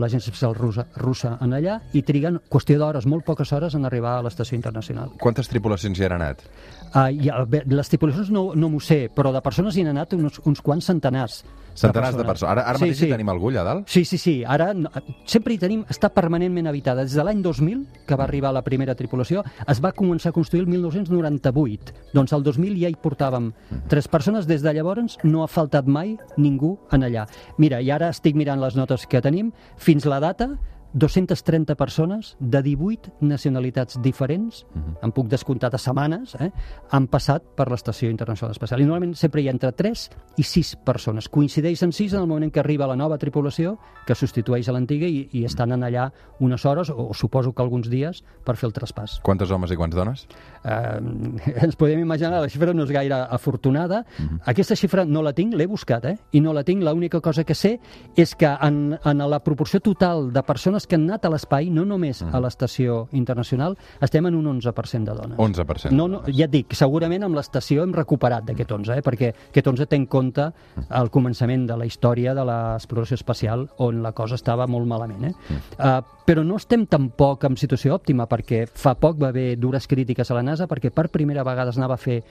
l'agència 0.00 0.30
espacial 0.32 0.54
russa, 0.56 0.86
russa 0.96 1.34
en 1.44 1.52
allà 1.52 1.78
i 1.92 2.00
triguen 2.06 2.38
qüestió 2.48 2.78
d'hores, 2.80 3.04
molt 3.06 3.26
poques 3.28 3.52
hores 3.52 3.74
en 3.76 3.84
arribar 3.84 4.18
a 4.18 4.22
l'estació 4.24 4.56
internacional. 4.56 5.10
Quantes 5.20 5.50
tripulacions 5.52 5.98
hi 6.00 6.06
han 6.08 6.16
anat? 6.20 6.44
Uh, 6.92 7.08
uh, 7.08 7.42
bé, 7.48 7.62
les 7.68 7.88
tripulacions 7.92 8.30
no, 8.32 8.50
no 8.56 8.68
m'ho 8.72 8.80
sé, 8.80 9.06
però 9.14 9.32
de 9.32 9.40
persones 9.44 9.76
hi 9.76 9.84
han 9.84 9.92
anat 9.94 10.14
uns, 10.16 10.40
uns 10.48 10.60
quants 10.64 10.88
centenars. 10.88 11.42
Centenars 11.74 12.16
de 12.18 12.24
persones. 12.28 12.50
Ara, 12.52 12.66
ara 12.68 12.76
Sí, 12.76 12.84
mateix 12.84 12.98
sí. 12.98 13.06
hi 13.08 13.12
tenim 13.14 13.30
algú 13.32 13.48
allà 13.48 13.62
dalt? 13.64 13.86
Sí, 13.88 14.02
sí, 14.04 14.18
sí. 14.20 14.34
Ara 14.44 14.74
no- 14.76 14.90
sempre 15.24 15.54
hi 15.54 15.58
tenim, 15.60 15.86
està 15.88 16.10
permanentment 16.12 16.68
habitada. 16.68 17.00
Des 17.06 17.14
de 17.16 17.24
l'any 17.24 17.40
2000, 17.40 17.86
que 18.06 18.16
va 18.16 18.24
arribar 18.24 18.52
la 18.52 18.60
primera 18.60 18.94
tripulació, 18.94 19.40
es 19.66 19.80
va 19.80 19.94
començar 19.96 20.28
a 20.28 20.36
construir 20.36 20.66
el 20.66 20.68
1998. 20.68 21.94
Doncs 22.12 22.34
el 22.36 22.44
2000 22.44 22.76
ja 22.82 22.90
hi 22.92 22.96
portàvem 23.00 23.52
tres 23.88 24.08
persones. 24.08 24.46
Des 24.46 24.60
de 24.60 24.74
llavors 24.76 25.00
no 25.24 25.42
ha 25.42 25.50
faltat 25.50 25.86
mai 25.86 26.16
ningú 26.36 26.76
en 26.92 27.06
allà. 27.08 27.26
Mira, 27.58 27.80
i 27.80 27.90
ara 27.90 28.10
estic 28.12 28.36
mirant 28.38 28.60
les 28.62 28.76
notes 28.78 29.06
que 29.06 29.22
tenim. 29.24 29.52
Fins 29.76 30.06
la 30.08 30.20
data, 30.22 30.52
230 30.92 31.74
persones 31.74 32.36
de 32.38 32.62
18 32.62 33.14
nacionalitats 33.20 33.98
diferents, 34.02 34.66
em 35.02 35.12
puc 35.12 35.28
descomptar 35.32 35.70
de 35.72 35.80
setmanes, 35.80 36.34
eh, 36.36 36.50
han 36.90 37.06
passat 37.08 37.44
per 37.56 37.70
l'Estació 37.70 38.10
Internacional 38.10 38.52
Espacial. 38.52 38.80
I 38.80 38.86
normalment 38.88 39.14
sempre 39.16 39.42
hi 39.42 39.48
ha 39.48 39.54
entre 39.54 39.72
3 39.72 40.04
i 40.36 40.44
6 40.44 40.74
persones. 40.84 41.28
Coincideix 41.28 41.82
en 41.82 41.92
6 41.92 42.14
en 42.14 42.20
el 42.20 42.28
moment 42.28 42.52
que 42.52 42.60
arriba 42.60 42.86
la 42.86 42.96
nova 42.96 43.18
tripulació, 43.18 43.78
que 44.06 44.14
substitueix 44.14 44.68
a 44.68 44.76
l'antiga 44.76 45.08
i, 45.08 45.28
i 45.32 45.44
estan 45.48 45.72
en 45.72 45.84
allà 45.88 46.10
unes 46.40 46.64
hores, 46.66 46.90
o, 46.90 47.08
o 47.08 47.14
suposo 47.14 47.52
que 47.52 47.62
alguns 47.62 47.88
dies, 47.88 48.22
per 48.44 48.56
fer 48.56 48.68
el 48.68 48.76
traspàs. 48.76 49.20
Quantes 49.24 49.50
homes 49.50 49.72
i 49.72 49.78
quants 49.80 49.96
dones? 49.96 50.26
Eh, 50.64 51.00
ens 51.66 51.76
podem 51.80 52.02
imaginar, 52.04 52.42
la 52.42 52.50
xifra 52.52 52.74
no 52.76 52.84
és 52.84 52.92
gaire 52.94 53.22
afortunada. 53.32 54.02
Aquesta 54.46 54.76
xifra 54.76 55.06
no 55.08 55.22
la 55.24 55.32
tinc, 55.36 55.56
l'he 55.56 55.66
buscat, 55.70 56.04
eh? 56.10 56.16
I 56.32 56.42
no 56.44 56.52
la 56.52 56.64
tinc. 56.64 56.84
L'única 56.84 57.20
cosa 57.20 57.44
que 57.44 57.54
sé 57.56 57.78
és 58.16 58.34
que 58.36 58.50
en, 58.60 58.98
en 58.98 59.24
la 59.30 59.40
proporció 59.44 59.80
total 59.80 60.30
de 60.32 60.42
persones 60.42 60.81
que 60.86 60.96
han 60.98 61.06
anat 61.08 61.26
a 61.26 61.32
l'espai, 61.32 61.70
no 61.74 61.84
només 61.88 62.22
a 62.22 62.40
l'estació 62.42 63.06
internacional, 63.16 63.76
estem 64.04 64.26
en 64.28 64.36
un 64.38 64.48
11% 64.54 65.08
de 65.08 65.16
dones. 65.16 65.38
11%. 65.38 65.92
No, 65.94 66.08
no, 66.08 66.22
ja 66.28 66.46
et 66.48 66.54
dic, 66.54 66.76
segurament 66.78 67.26
amb 67.26 67.38
l'estació 67.38 67.86
hem 67.86 67.94
recuperat 67.96 68.46
d'aquest 68.48 68.74
11, 68.78 68.98
eh? 68.98 69.04
perquè 69.04 69.32
aquest 69.50 69.72
11 69.72 69.88
té 69.90 70.00
en 70.00 70.06
compte 70.10 70.48
el 70.88 71.12
començament 71.14 71.66
de 71.68 71.78
la 71.78 71.88
història 71.88 72.34
de 72.38 72.46
l'exploració 72.48 73.18
espacial 73.20 73.68
on 73.82 74.02
la 74.04 74.12
cosa 74.16 74.38
estava 74.40 74.66
molt 74.66 74.88
malament. 74.88 75.30
Eh? 75.30 75.34
Uh, 75.78 75.98
però 76.26 76.44
no 76.46 76.58
estem 76.60 76.86
tampoc 76.86 77.44
en 77.48 77.58
situació 77.58 77.96
òptima 77.98 78.28
perquè 78.30 78.64
fa 78.66 78.94
poc 78.98 79.18
va 79.20 79.32
haver 79.32 79.56
dures 79.60 79.88
crítiques 79.90 80.30
a 80.30 80.38
la 80.38 80.44
NASA 80.46 80.68
perquè 80.70 80.92
per 80.94 81.08
primera 81.10 81.44
vegada 81.46 81.74
es 81.74 81.80
anava 81.80 81.98
a 81.98 82.02
fer 82.02 82.22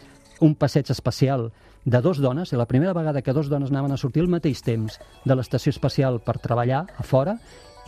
un 0.42 0.56
passeig 0.56 0.90
espacial 0.90 1.52
de 1.86 2.02
dos 2.02 2.20
dones, 2.22 2.52
i 2.54 2.58
la 2.58 2.68
primera 2.70 2.94
vegada 2.94 3.22
que 3.22 3.34
dos 3.34 3.50
dones 3.50 3.72
anaven 3.72 3.94
a 3.94 3.98
sortir 3.98 4.22
al 4.22 4.30
mateix 4.30 4.62
temps 4.62 5.00
de 5.26 5.36
l'estació 5.36 5.72
espacial 5.74 6.20
per 6.22 6.38
treballar 6.42 6.86
a 6.98 7.04
fora, 7.04 7.38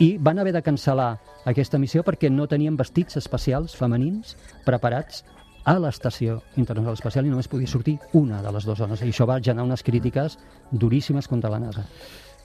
i 0.02 0.16
van 0.18 0.38
haver 0.38 0.54
de 0.56 0.62
cancel·lar 0.64 1.12
aquesta 1.50 1.78
missió 1.78 2.02
perquè 2.02 2.30
no 2.32 2.48
tenien 2.50 2.76
vestits 2.76 3.18
espacials 3.20 3.76
femenins 3.78 4.34
preparats 4.66 5.22
a 5.64 5.78
l'estació 5.80 6.42
internacional 6.60 6.98
espacial 6.98 7.24
i 7.24 7.32
només 7.32 7.48
podia 7.48 7.70
sortir 7.70 7.96
una 8.12 8.42
de 8.44 8.52
les 8.52 8.66
dues 8.68 8.78
dones. 8.78 9.00
I 9.00 9.08
això 9.08 9.26
va 9.28 9.40
generar 9.40 9.64
unes 9.64 9.82
crítiques 9.82 10.38
duríssimes 10.70 11.28
contra 11.28 11.50
la 11.50 11.62
NASA. 11.62 11.86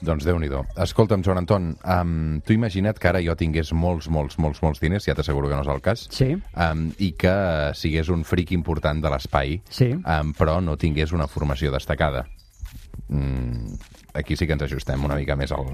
Doncs 0.00 0.24
déu 0.24 0.38
nhi 0.40 0.48
Escolta'm, 0.80 1.20
Joan 1.22 1.42
Anton, 1.42 1.74
um, 1.84 2.40
tu 2.40 2.54
imagina't 2.54 2.96
que 2.98 3.08
ara 3.10 3.20
jo 3.20 3.34
tingués 3.36 3.72
molts, 3.76 4.08
molts, 4.08 4.38
molts, 4.40 4.62
molts 4.64 4.80
diners, 4.80 5.04
ja 5.04 5.14
t'asseguro 5.14 5.48
que 5.48 5.54
no 5.54 5.60
és 5.60 5.68
el 5.68 5.82
cas, 5.84 6.06
Sí, 6.08 6.32
um, 6.56 6.86
i 6.96 7.12
que 7.12 7.34
sigués 7.76 8.08
un 8.08 8.24
fric 8.24 8.54
important 8.56 9.02
de 9.02 9.12
l'espai, 9.12 9.58
sí. 9.68 9.92
um, 10.00 10.32
però 10.32 10.62
no 10.64 10.78
tingués 10.80 11.12
una 11.12 11.28
formació 11.28 11.70
destacada. 11.70 12.24
Mm, 13.10 13.76
aquí 14.14 14.36
sí 14.36 14.46
que 14.46 14.52
ens 14.56 14.62
ajustem 14.66 15.04
una 15.04 15.16
mica 15.16 15.36
més 15.36 15.52
al, 15.52 15.66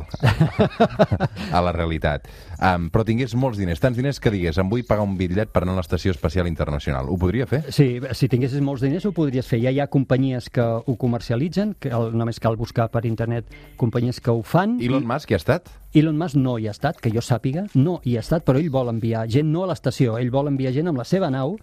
a 1.52 1.60
la 1.62 1.72
realitat. 1.72 2.26
Um, 2.56 2.88
però 2.92 3.04
tingués 3.06 3.34
molts 3.36 3.58
diners, 3.60 3.80
tants 3.82 3.96
diners 3.98 4.20
que 4.22 4.30
digués 4.32 4.58
em 4.60 4.68
vull 4.70 4.84
pagar 4.88 5.04
un 5.06 5.16
bitllet 5.18 5.50
per 5.52 5.62
anar 5.64 5.74
a 5.76 5.80
l'Estació 5.82 6.12
Espacial 6.14 6.48
Internacional. 6.48 7.08
Ho 7.12 7.18
podria 7.20 7.46
fer? 7.50 7.62
Sí, 7.72 7.88
si 8.16 8.28
tinguessis 8.32 8.62
molts 8.64 8.84
diners 8.84 9.06
ho 9.08 9.12
podries 9.16 9.46
fer. 9.48 9.60
Ja 9.64 9.72
hi 9.74 9.80
ha 9.80 9.88
companyies 9.92 10.48
que 10.50 10.62
ho 10.64 10.96
comercialitzen, 10.96 11.74
que 11.80 11.88
el- 11.92 12.14
només 12.16 12.40
cal 12.40 12.56
buscar 12.56 12.88
per 12.90 13.04
internet 13.06 13.46
companyies 13.76 14.20
que 14.20 14.30
ho 14.30 14.42
fan. 14.42 14.78
Elon 14.80 15.06
Musk 15.06 15.30
hi 15.30 15.34
ha 15.36 15.42
estat? 15.42 15.68
Elon 15.96 16.18
Musk 16.18 16.36
no 16.36 16.58
hi 16.60 16.66
ha 16.68 16.72
estat, 16.74 16.98
que 17.00 17.10
jo 17.10 17.22
sàpiga, 17.24 17.66
no 17.74 18.00
hi 18.04 18.16
ha 18.18 18.20
estat, 18.20 18.44
però 18.44 18.58
ell 18.60 18.68
vol 18.70 18.90
enviar 18.92 19.24
gent, 19.32 19.48
no 19.48 19.62
a 19.64 19.70
l'estació, 19.70 20.18
ell 20.20 20.30
vol 20.30 20.50
enviar 20.50 20.72
gent 20.74 20.90
amb 20.90 20.98
la 21.00 21.04
seva 21.08 21.30
nau. 21.32 21.54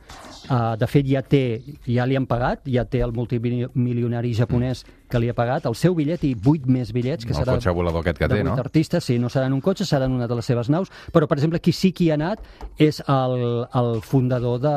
Uh, 0.49 0.73
de 0.79 0.87
fet, 0.89 1.05
ja 1.05 1.21
té, 1.21 1.61
ja 1.85 2.05
li 2.09 2.17
han 2.17 2.25
pagat, 2.25 2.63
ja 2.65 2.83
té 2.85 3.03
el 3.05 3.13
multimilionari 3.13 4.33
japonès 4.33 4.83
que 5.09 5.19
li 5.21 5.29
ha 5.29 5.35
pagat 5.37 5.67
el 5.69 5.75
seu 5.77 5.93
bitllet 5.93 6.23
i 6.25 6.33
vuit 6.63 6.71
més 6.79 6.91
bitllets, 6.95 7.25
que 7.25 7.33
El 7.33 7.39
serà 7.41 7.55
cotxe 7.57 7.71
volador 7.75 8.01
aquest 8.03 8.19
que 8.21 8.27
de 8.27 8.35
té, 8.39 8.43
no? 8.43 8.53
artistes, 8.59 9.03
sí, 9.03 9.17
no 9.19 9.29
seran 9.29 9.53
un 9.53 9.61
cotxe, 9.61 9.85
seran 9.85 10.11
una 10.15 10.27
de 10.27 10.35
les 10.35 10.45
seves 10.45 10.69
naus, 10.69 10.91
però, 11.13 11.27
per 11.27 11.37
exemple, 11.37 11.59
qui 11.63 11.73
sí 11.75 11.91
que 11.95 12.05
hi 12.05 12.09
ha 12.11 12.17
anat 12.17 12.43
és 12.81 13.01
el, 13.07 13.65
el 13.79 14.01
fundador 14.05 14.59
de, 14.63 14.73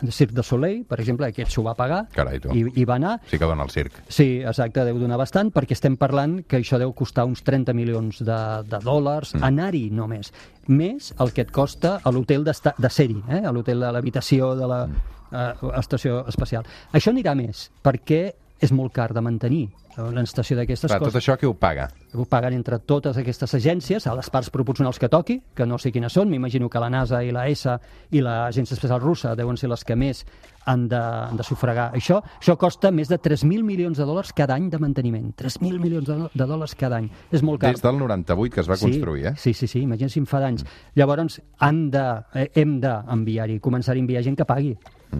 de 0.00 0.12
Cirque 0.12 0.34
du 0.36 0.44
Soleil, 0.46 0.84
per 0.88 1.00
exemple, 1.00 1.26
aquest 1.30 1.52
s'ho 1.54 1.64
va 1.66 1.74
pagar 1.78 2.04
Carai, 2.14 2.40
tu. 2.40 2.52
i, 2.56 2.64
i 2.82 2.84
va 2.88 2.98
anar, 3.00 3.16
Sí 3.30 3.38
que 3.38 3.46
dona 3.48 3.64
el 3.64 3.70
circ. 3.70 4.00
Sí, 4.08 4.40
exacte, 4.40 4.84
deu 4.88 4.98
donar 5.00 5.18
bastant, 5.20 5.52
perquè 5.54 5.76
estem 5.76 5.96
parlant 6.00 6.40
que 6.48 6.60
això 6.60 6.78
deu 6.80 6.92
costar 6.96 7.26
uns 7.28 7.42
30 7.46 7.74
milions 7.76 8.22
de, 8.24 8.40
de 8.68 8.82
dòlars, 8.84 9.34
mm. 9.36 9.44
anar-hi 9.46 9.86
només. 9.94 10.32
Més 10.70 11.12
el 11.20 11.32
que 11.36 11.44
et 11.46 11.50
costa 11.54 11.98
a 12.02 12.12
l'hotel 12.14 12.44
d'esta- 12.46 12.74
de 12.78 12.90
ser-hi, 12.90 13.20
eh? 13.28 13.42
a 13.46 13.52
l'hotel 13.52 13.80
de 13.80 13.92
l'habitació 13.92 14.54
de 14.58 14.68
la 14.70 14.80
eh, 14.86 15.52
estació 15.78 16.24
espacial. 16.28 16.66
Això 16.92 17.12
anirà 17.14 17.34
més, 17.38 17.68
perquè 17.84 18.22
és 18.60 18.72
molt 18.76 18.92
car 18.92 19.12
de 19.16 19.22
mantenir 19.24 19.68
una 19.98 20.22
estació 20.22 20.56
d'aquestes 20.58 20.88
Clar, 20.90 20.98
tot 21.00 21.10
coses. 21.10 21.22
això 21.22 21.36
qui 21.38 21.46
ho 21.48 21.54
paga? 21.58 21.88
Ho 22.14 22.24
paguen 22.28 22.54
entre 22.54 22.78
totes 22.78 23.16
aquestes 23.18 23.54
agències, 23.58 24.06
a 24.06 24.14
les 24.14 24.30
parts 24.30 24.50
proporcionals 24.50 24.98
que 24.98 25.08
toqui, 25.08 25.40
que 25.54 25.66
no 25.66 25.78
sé 25.78 25.90
quines 25.92 26.12
són, 26.12 26.30
m'imagino 26.30 26.68
que 26.70 26.80
la 26.82 26.90
NASA 26.90 27.22
i 27.24 27.32
la 27.34 27.48
ESA 27.48 27.78
i 28.10 28.22
l'Agència 28.22 28.74
Espacial 28.74 29.00
Russa 29.00 29.34
deuen 29.36 29.58
ser 29.58 29.70
les 29.70 29.84
que 29.84 29.96
més 29.96 30.24
han 30.66 30.86
de, 30.88 31.00
han 31.00 31.36
de 31.36 31.42
sufragar 31.46 31.90
això. 31.96 32.20
Això 32.38 32.56
costa 32.60 32.90
més 32.94 33.08
de 33.08 33.18
3.000 33.18 33.64
milions 33.66 33.98
de 33.98 34.06
dòlars 34.06 34.32
cada 34.36 34.54
any 34.54 34.68
de 34.70 34.78
manteniment. 34.78 35.32
3.000 35.36 35.80
milions 35.82 36.06
de, 36.06 36.18
de 36.34 36.46
dòlars 36.46 36.76
cada 36.78 37.00
any. 37.00 37.10
És 37.32 37.42
molt 37.42 37.60
car. 37.60 37.72
Des 37.74 37.82
del 37.82 37.98
98 37.98 38.54
que 38.54 38.60
es 38.60 38.70
va 38.70 38.78
construir, 38.78 39.26
eh? 39.32 39.34
Sí, 39.36 39.54
sí, 39.54 39.66
sí, 39.66 39.82
imagina't 39.82 40.12
si 40.12 40.20
en 40.22 40.28
fa 40.30 40.40
d'anys. 40.40 40.64
Llavors, 40.94 41.40
han 41.58 41.90
de, 41.90 42.06
eh, 42.34 42.50
hem 42.60 42.78
d'enviar-hi, 42.80 43.58
començar 43.60 43.96
a 43.96 44.00
enviar 44.00 44.22
gent 44.22 44.38
que 44.38 44.46
pagui. 44.46 44.76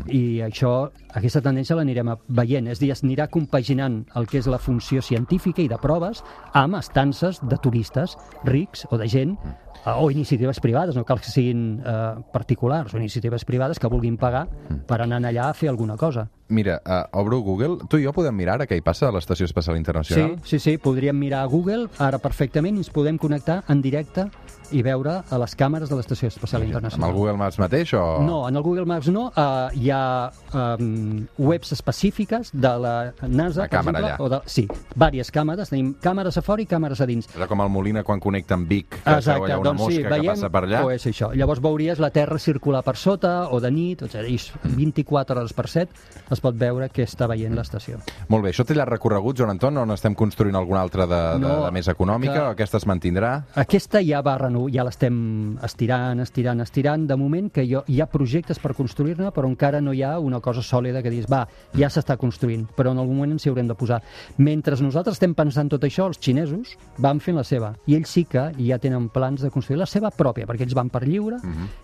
I 0.09 0.41
això, 0.47 0.91
aquesta 1.15 1.43
tendència 1.45 1.77
l'anirem 1.79 2.13
veient. 2.29 2.69
És 2.71 2.79
a 2.79 2.85
dir, 2.85 2.93
es 2.95 3.03
anirà 3.05 3.29
compaginant 3.31 4.05
el 4.17 4.27
que 4.31 4.39
és 4.39 4.47
la 4.51 4.59
funció 4.59 5.03
científica 5.03 5.63
i 5.63 5.69
de 5.69 5.79
proves 5.83 6.23
amb 6.55 6.79
estances 6.79 7.41
de 7.43 7.59
turistes 7.59 8.17
rics 8.45 8.87
o 8.91 8.99
de 8.99 9.09
gent 9.11 9.37
eh, 9.45 9.95
o 9.97 10.11
iniciatives 10.11 10.61
privades, 10.61 10.97
no 10.97 11.05
cal 11.05 11.21
que 11.21 11.31
siguin 11.31 11.81
eh, 11.85 12.21
particulars, 12.33 12.95
o 12.95 12.99
iniciatives 12.99 13.45
privades 13.45 13.79
que 13.79 13.89
vulguin 13.91 14.17
pagar 14.21 14.47
per 14.87 15.01
anar 15.03 15.23
allà 15.25 15.49
a 15.51 15.55
fer 15.55 15.69
alguna 15.71 15.97
cosa. 15.97 16.29
Mira, 16.51 16.81
uh, 16.83 17.05
obro 17.21 17.39
Google. 17.47 17.87
Tu 17.89 18.01
i 18.01 18.05
jo 18.05 18.13
podem 18.13 18.35
mirar 18.35 18.57
ara 18.59 18.67
què 18.67 18.75
hi 18.75 18.83
passa 18.83 19.07
a 19.07 19.13
l'Estació 19.15 19.47
Espacial 19.47 19.77
Sí, 19.77 19.79
Internacional? 19.79 20.33
sí, 20.45 20.59
sí, 20.59 20.79
podríem 20.79 21.15
mirar 21.17 21.45
a 21.45 21.47
Google 21.47 21.87
ara 21.99 22.19
perfectament 22.19 22.75
i 22.75 22.83
ens 22.83 22.91
podem 22.91 23.19
connectar 23.19 23.63
en 23.69 23.81
directe 23.81 24.27
i 24.73 24.83
veure 24.83 25.23
a 25.31 25.39
les 25.43 25.55
càmeres 25.57 25.89
de 25.91 25.97
l'Estació 25.99 26.29
Espacial 26.29 26.63
Amb 26.63 26.69
Internacional. 26.71 27.11
el 27.11 27.17
Google 27.17 27.37
Maps 27.37 27.59
mateix 27.59 27.95
o...? 27.95 28.21
No, 28.23 28.43
en 28.49 28.57
el 28.57 28.63
Google 28.63 28.85
Maps 28.87 29.09
no. 29.09 29.29
Uh, 29.37 29.69
hi 29.75 29.91
ha 29.91 30.31
um, 30.55 31.27
webs 31.39 31.73
específiques 31.73 32.51
de 32.53 32.73
la 32.79 33.13
NASA, 33.27 33.63
La 33.63 33.69
per 33.69 33.79
exemple. 33.81 34.01
allà. 34.03 34.17
O 34.21 34.29
de, 34.29 34.41
sí, 34.47 34.67
diverses 34.95 35.33
càmeres. 35.35 35.71
Tenim 35.71 35.95
càmeres 36.03 36.37
a 36.39 36.43
fora 36.43 36.63
i 36.63 36.67
càmeres 36.71 37.01
a 37.01 37.07
dins. 37.07 37.29
És 37.35 37.47
com 37.51 37.61
el 37.65 37.71
Molina 37.73 38.03
quan 38.07 38.21
connecta 38.21 38.55
amb 38.55 38.69
Vic, 38.71 38.89
que 39.05 39.17
veu 39.21 39.45
allà 39.47 39.59
una 39.61 39.71
doncs 39.71 39.81
mosca 39.83 39.95
sí, 39.97 40.03
que 40.03 40.09
veiem, 40.15 40.35
passa 40.35 40.51
per 40.51 40.65
allà. 40.67 40.85
O 40.87 40.91
és 40.95 41.07
això. 41.11 41.33
Llavors 41.35 41.61
veuries 41.65 41.99
la 42.03 42.11
Terra 42.15 42.39
circular 42.39 42.83
per 42.87 42.97
sota 42.97 43.49
o 43.51 43.61
de 43.61 43.71
nit, 43.71 44.03
o 44.03 44.09
sigui, 44.11 44.39
24 44.77 45.41
hores 45.41 45.53
per 45.57 45.67
set 45.69 45.91
es 46.31 46.41
pot 46.43 46.55
veure 46.59 46.89
què 46.93 47.05
està 47.07 47.27
veient 47.31 47.55
l'estació. 47.57 47.99
Molt 48.29 48.45
bé, 48.45 48.53
això 48.55 48.65
té 48.67 48.75
llarg 48.75 48.93
recorregut, 48.95 49.37
Joan 49.39 49.51
Anton, 49.57 49.77
o 49.83 49.87
n'estem 49.87 50.15
construint 50.19 50.57
alguna 50.57 50.81
altra 50.85 51.07
de, 51.07 51.21
de, 51.39 51.47
No, 51.47 51.65
de 51.65 51.71
més 51.75 51.89
econòmica, 51.89 52.33
que- 52.35 52.41
o 52.47 52.51
aquesta 52.55 52.79
es 52.79 52.87
mantindrà? 52.87 53.33
Aquesta 53.55 54.03
ja 54.07 54.21
va 54.23 54.37
reno... 54.61 54.69
ja 54.73 54.85
l'estem 54.85 55.59
estirant, 55.63 56.21
estirant, 56.21 56.61
estirant. 56.61 57.07
De 57.07 57.17
moment 57.17 57.51
que 57.51 57.65
jo, 57.69 57.83
hi 57.89 58.01
ha 58.01 58.07
projectes 58.07 58.59
per 58.59 58.75
construir-ne, 58.75 59.31
però 59.33 59.49
encara 59.49 59.81
no 59.81 59.93
hi 59.93 60.03
ha 60.03 60.19
una 60.19 60.41
cosa 60.41 60.63
sòlida 60.63 61.03
que 61.03 61.11
diguis, 61.11 61.29
va, 61.31 61.47
ja 61.77 61.89
s'està 61.89 62.17
construint, 62.17 62.67
però 62.77 62.93
en 62.93 62.99
algun 62.99 63.17
moment 63.17 63.33
ens 63.37 63.47
hi 63.47 63.51
haurem 63.51 63.69
de 63.69 63.75
posar. 63.75 64.01
Mentre 64.39 64.77
nosaltres 64.81 65.17
estem 65.17 65.35
pensant 65.35 65.71
tot 65.71 65.85
això, 65.85 66.07
els 66.09 66.21
xinesos 66.21 66.77
van 66.99 67.21
fent 67.21 67.37
la 67.37 67.45
seva, 67.45 67.75
i 67.87 67.97
ells 67.97 68.11
sí 68.11 68.25
que 68.25 68.51
ja 68.59 68.79
tenen 68.79 69.09
plans 69.09 69.43
de 69.43 69.51
construir 69.51 69.81
la 69.81 69.89
seva 69.89 70.11
pròpia, 70.11 70.47
perquè 70.47 70.67
ells 70.67 70.77
van 70.77 70.91
per 70.91 71.05
lliure, 71.07 71.41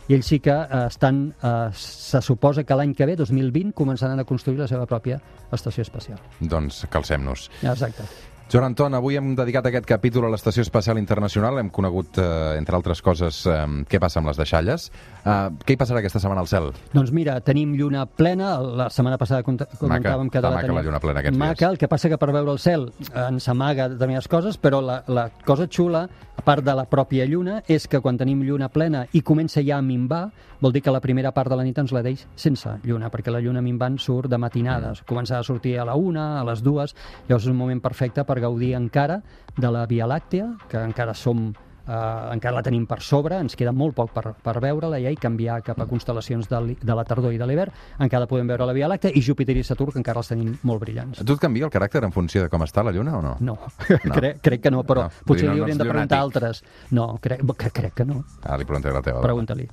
i 0.09 0.15
ells 0.15 0.27
sí 0.27 0.41
que 0.41 0.55
eh, 0.55 0.87
estan, 0.87 1.27
eh, 1.43 1.69
se 1.73 2.23
suposa 2.23 2.65
que 2.65 2.79
l'any 2.79 2.95
que 2.95 3.07
ve, 3.07 3.17
2020, 3.17 3.75
començaran 3.77 4.21
a 4.21 4.25
construir 4.25 4.61
la 4.61 4.71
seva 4.71 4.87
pròpia 4.87 5.21
estació 5.53 5.87
espacial. 5.87 6.23
Doncs 6.41 6.85
calcem-nos. 6.91 7.51
Exacte. 7.63 8.36
Joan 8.47 8.63
Anton, 8.63 8.95
avui 8.95 9.17
hem 9.19 9.33
dedicat 9.35 9.67
aquest 9.67 9.89
capítol 9.91 10.29
a 10.29 10.31
l'Estació 10.31 10.63
Espacial 10.63 11.01
Internacional. 11.01 11.59
Hem 11.59 11.67
conegut, 11.75 12.15
eh, 12.23 12.55
entre 12.57 12.77
altres 12.77 13.03
coses, 13.03 13.41
eh, 13.45 13.67
què 13.91 13.99
passa 13.99 14.21
amb 14.21 14.29
les 14.29 14.37
deixalles. 14.39 14.93
Eh, 15.25 15.51
què 15.67 15.75
hi 15.75 15.77
passarà 15.77 15.99
aquesta 15.99 16.21
setmana 16.21 16.43
al 16.43 16.47
cel? 16.47 16.71
Doncs 16.93 17.11
mira, 17.11 17.41
tenim 17.41 17.75
lluna 17.75 18.07
plena, 18.07 18.61
la 18.61 18.89
setmana 18.89 19.19
passada 19.19 19.43
comentàvem 19.43 20.31
que 20.31 20.39
està 20.39 20.49
la 20.49 20.61
maca 20.63 20.73
la 20.73 20.83
lluna 20.83 21.01
plena 21.01 21.21
aquests 21.25 21.37
maca, 21.37 21.55
dies. 21.59 21.71
el 21.73 21.79
que 21.79 21.89
passa 21.89 22.09
que 22.09 22.19
per 22.19 22.31
veure 22.31 22.53
el 22.53 22.61
cel 22.61 22.93
eh, 23.01 23.27
ens 23.29 23.49
amaga 23.49 23.89
determinades 23.89 24.29
coses, 24.29 24.57
però 24.57 24.81
la, 24.81 25.03
la 25.09 25.29
cosa 25.45 25.67
xula, 25.67 26.09
a 26.37 26.43
part 26.43 26.63
de 26.63 26.73
la 26.73 26.85
pròpia 26.85 27.27
lluna, 27.27 27.65
és 27.67 27.89
que 27.89 27.99
quan 28.01 28.17
tenim 28.17 28.45
lluna 28.45 28.69
plena 28.69 29.09
i 29.13 29.23
comença 29.23 29.61
ja 29.61 29.79
a 29.79 29.83
minvar, 29.83 30.31
vol 30.61 30.73
dir 30.73 30.83
que 30.83 30.93
la 30.93 31.01
primera 31.01 31.33
part 31.33 31.51
de 31.51 31.57
la 31.57 31.65
nit 31.65 31.77
ens 31.79 31.91
la 31.93 32.01
deix 32.03 32.29
sense 32.37 32.79
lluna, 32.85 33.11
perquè 33.11 33.33
la 33.33 33.41
lluna 33.41 33.61
minvant 33.61 33.99
surt 33.99 34.31
de 34.31 34.39
matinades, 34.39 35.03
Mm. 35.03 35.05
començarà 35.09 35.41
a 35.41 35.43
sortir 35.43 35.79
a 35.81 35.85
la 35.85 35.97
una, 35.97 36.41
a 36.41 36.45
les 36.45 36.63
dues, 36.63 36.95
llavors 37.29 37.45
és 37.45 37.51
un 37.51 37.57
moment 37.57 37.81
perfecte 37.83 38.23
per 38.25 38.36
gaudir 38.41 38.75
encara 38.77 39.21
de 39.57 39.71
la 39.71 39.87
Via 39.87 40.07
Làctea, 40.07 40.55
que 40.69 40.83
encara 40.83 41.15
som 41.15 41.53
Uh, 41.87 42.33
encara 42.35 42.57
la 42.57 42.63
tenim 42.67 42.83
per 42.83 42.97
sobre, 42.99 43.37
ens 43.39 43.55
queda 43.55 43.71
molt 43.71 43.95
poc 43.95 44.09
per, 44.11 44.33
per 44.43 44.57
veure-la 44.59 44.99
ja 44.99 45.07
i 45.15 45.15
canviar 45.15 45.61
cap 45.63 45.79
a 45.79 45.85
constel·lacions 45.87 46.49
de, 46.51 46.75
de 46.83 46.97
la 46.99 47.05
tardor 47.07 47.31
i 47.31 47.39
de 47.39 47.47
l'hivern. 47.47 47.71
Encara 48.03 48.27
podem 48.27 48.49
veure 48.51 48.67
la 48.67 48.75
Via 48.75 48.89
Làctea 48.91 49.15
i 49.15 49.23
Júpiter 49.23 49.55
i 49.55 49.63
Saturn, 49.63 49.93
que 49.95 50.01
encara 50.03 50.19
els 50.19 50.33
tenim 50.33 50.57
molt 50.67 50.83
brillants. 50.83 51.21
Et 51.23 51.31
canvia 51.39 51.69
el 51.69 51.71
caràcter 51.71 52.03
en 52.03 52.11
funció 52.11 52.43
de 52.43 52.51
com 52.51 52.67
està 52.67 52.83
la 52.83 52.91
lluna 52.91 53.15
o 53.21 53.23
no? 53.23 53.37
No, 53.39 53.55
No. 53.55 54.15
crec, 54.19 54.43
crec 54.43 54.65
que 54.67 54.73
no, 54.75 54.83
però 54.83 55.05
No, 55.07 55.23
potser 55.31 55.47
no- 55.47 55.55
li 55.55 55.63
ets 55.63 55.79
de 55.79 55.87
preguntar 55.87 56.19
altres. 56.19 56.65
No, 56.91 57.07
crec, 57.23 57.47
que, 57.55 57.71
crec 57.71 57.95
que 58.03 58.05
no. 58.05 58.25
Ah, 58.43 58.59
li 58.59 58.65
preguntaré 58.67 58.93
la 58.93 59.03
teva. 59.07 59.23
Pregunta-li. 59.23 59.69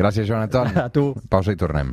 Gràcies, 0.00 0.24
Joan 0.24 0.48
Anton. 0.48 0.72
A 0.86 0.88
tu. 0.88 1.10
Pausa 1.28 1.52
i 1.52 1.60
tornem. 1.60 1.92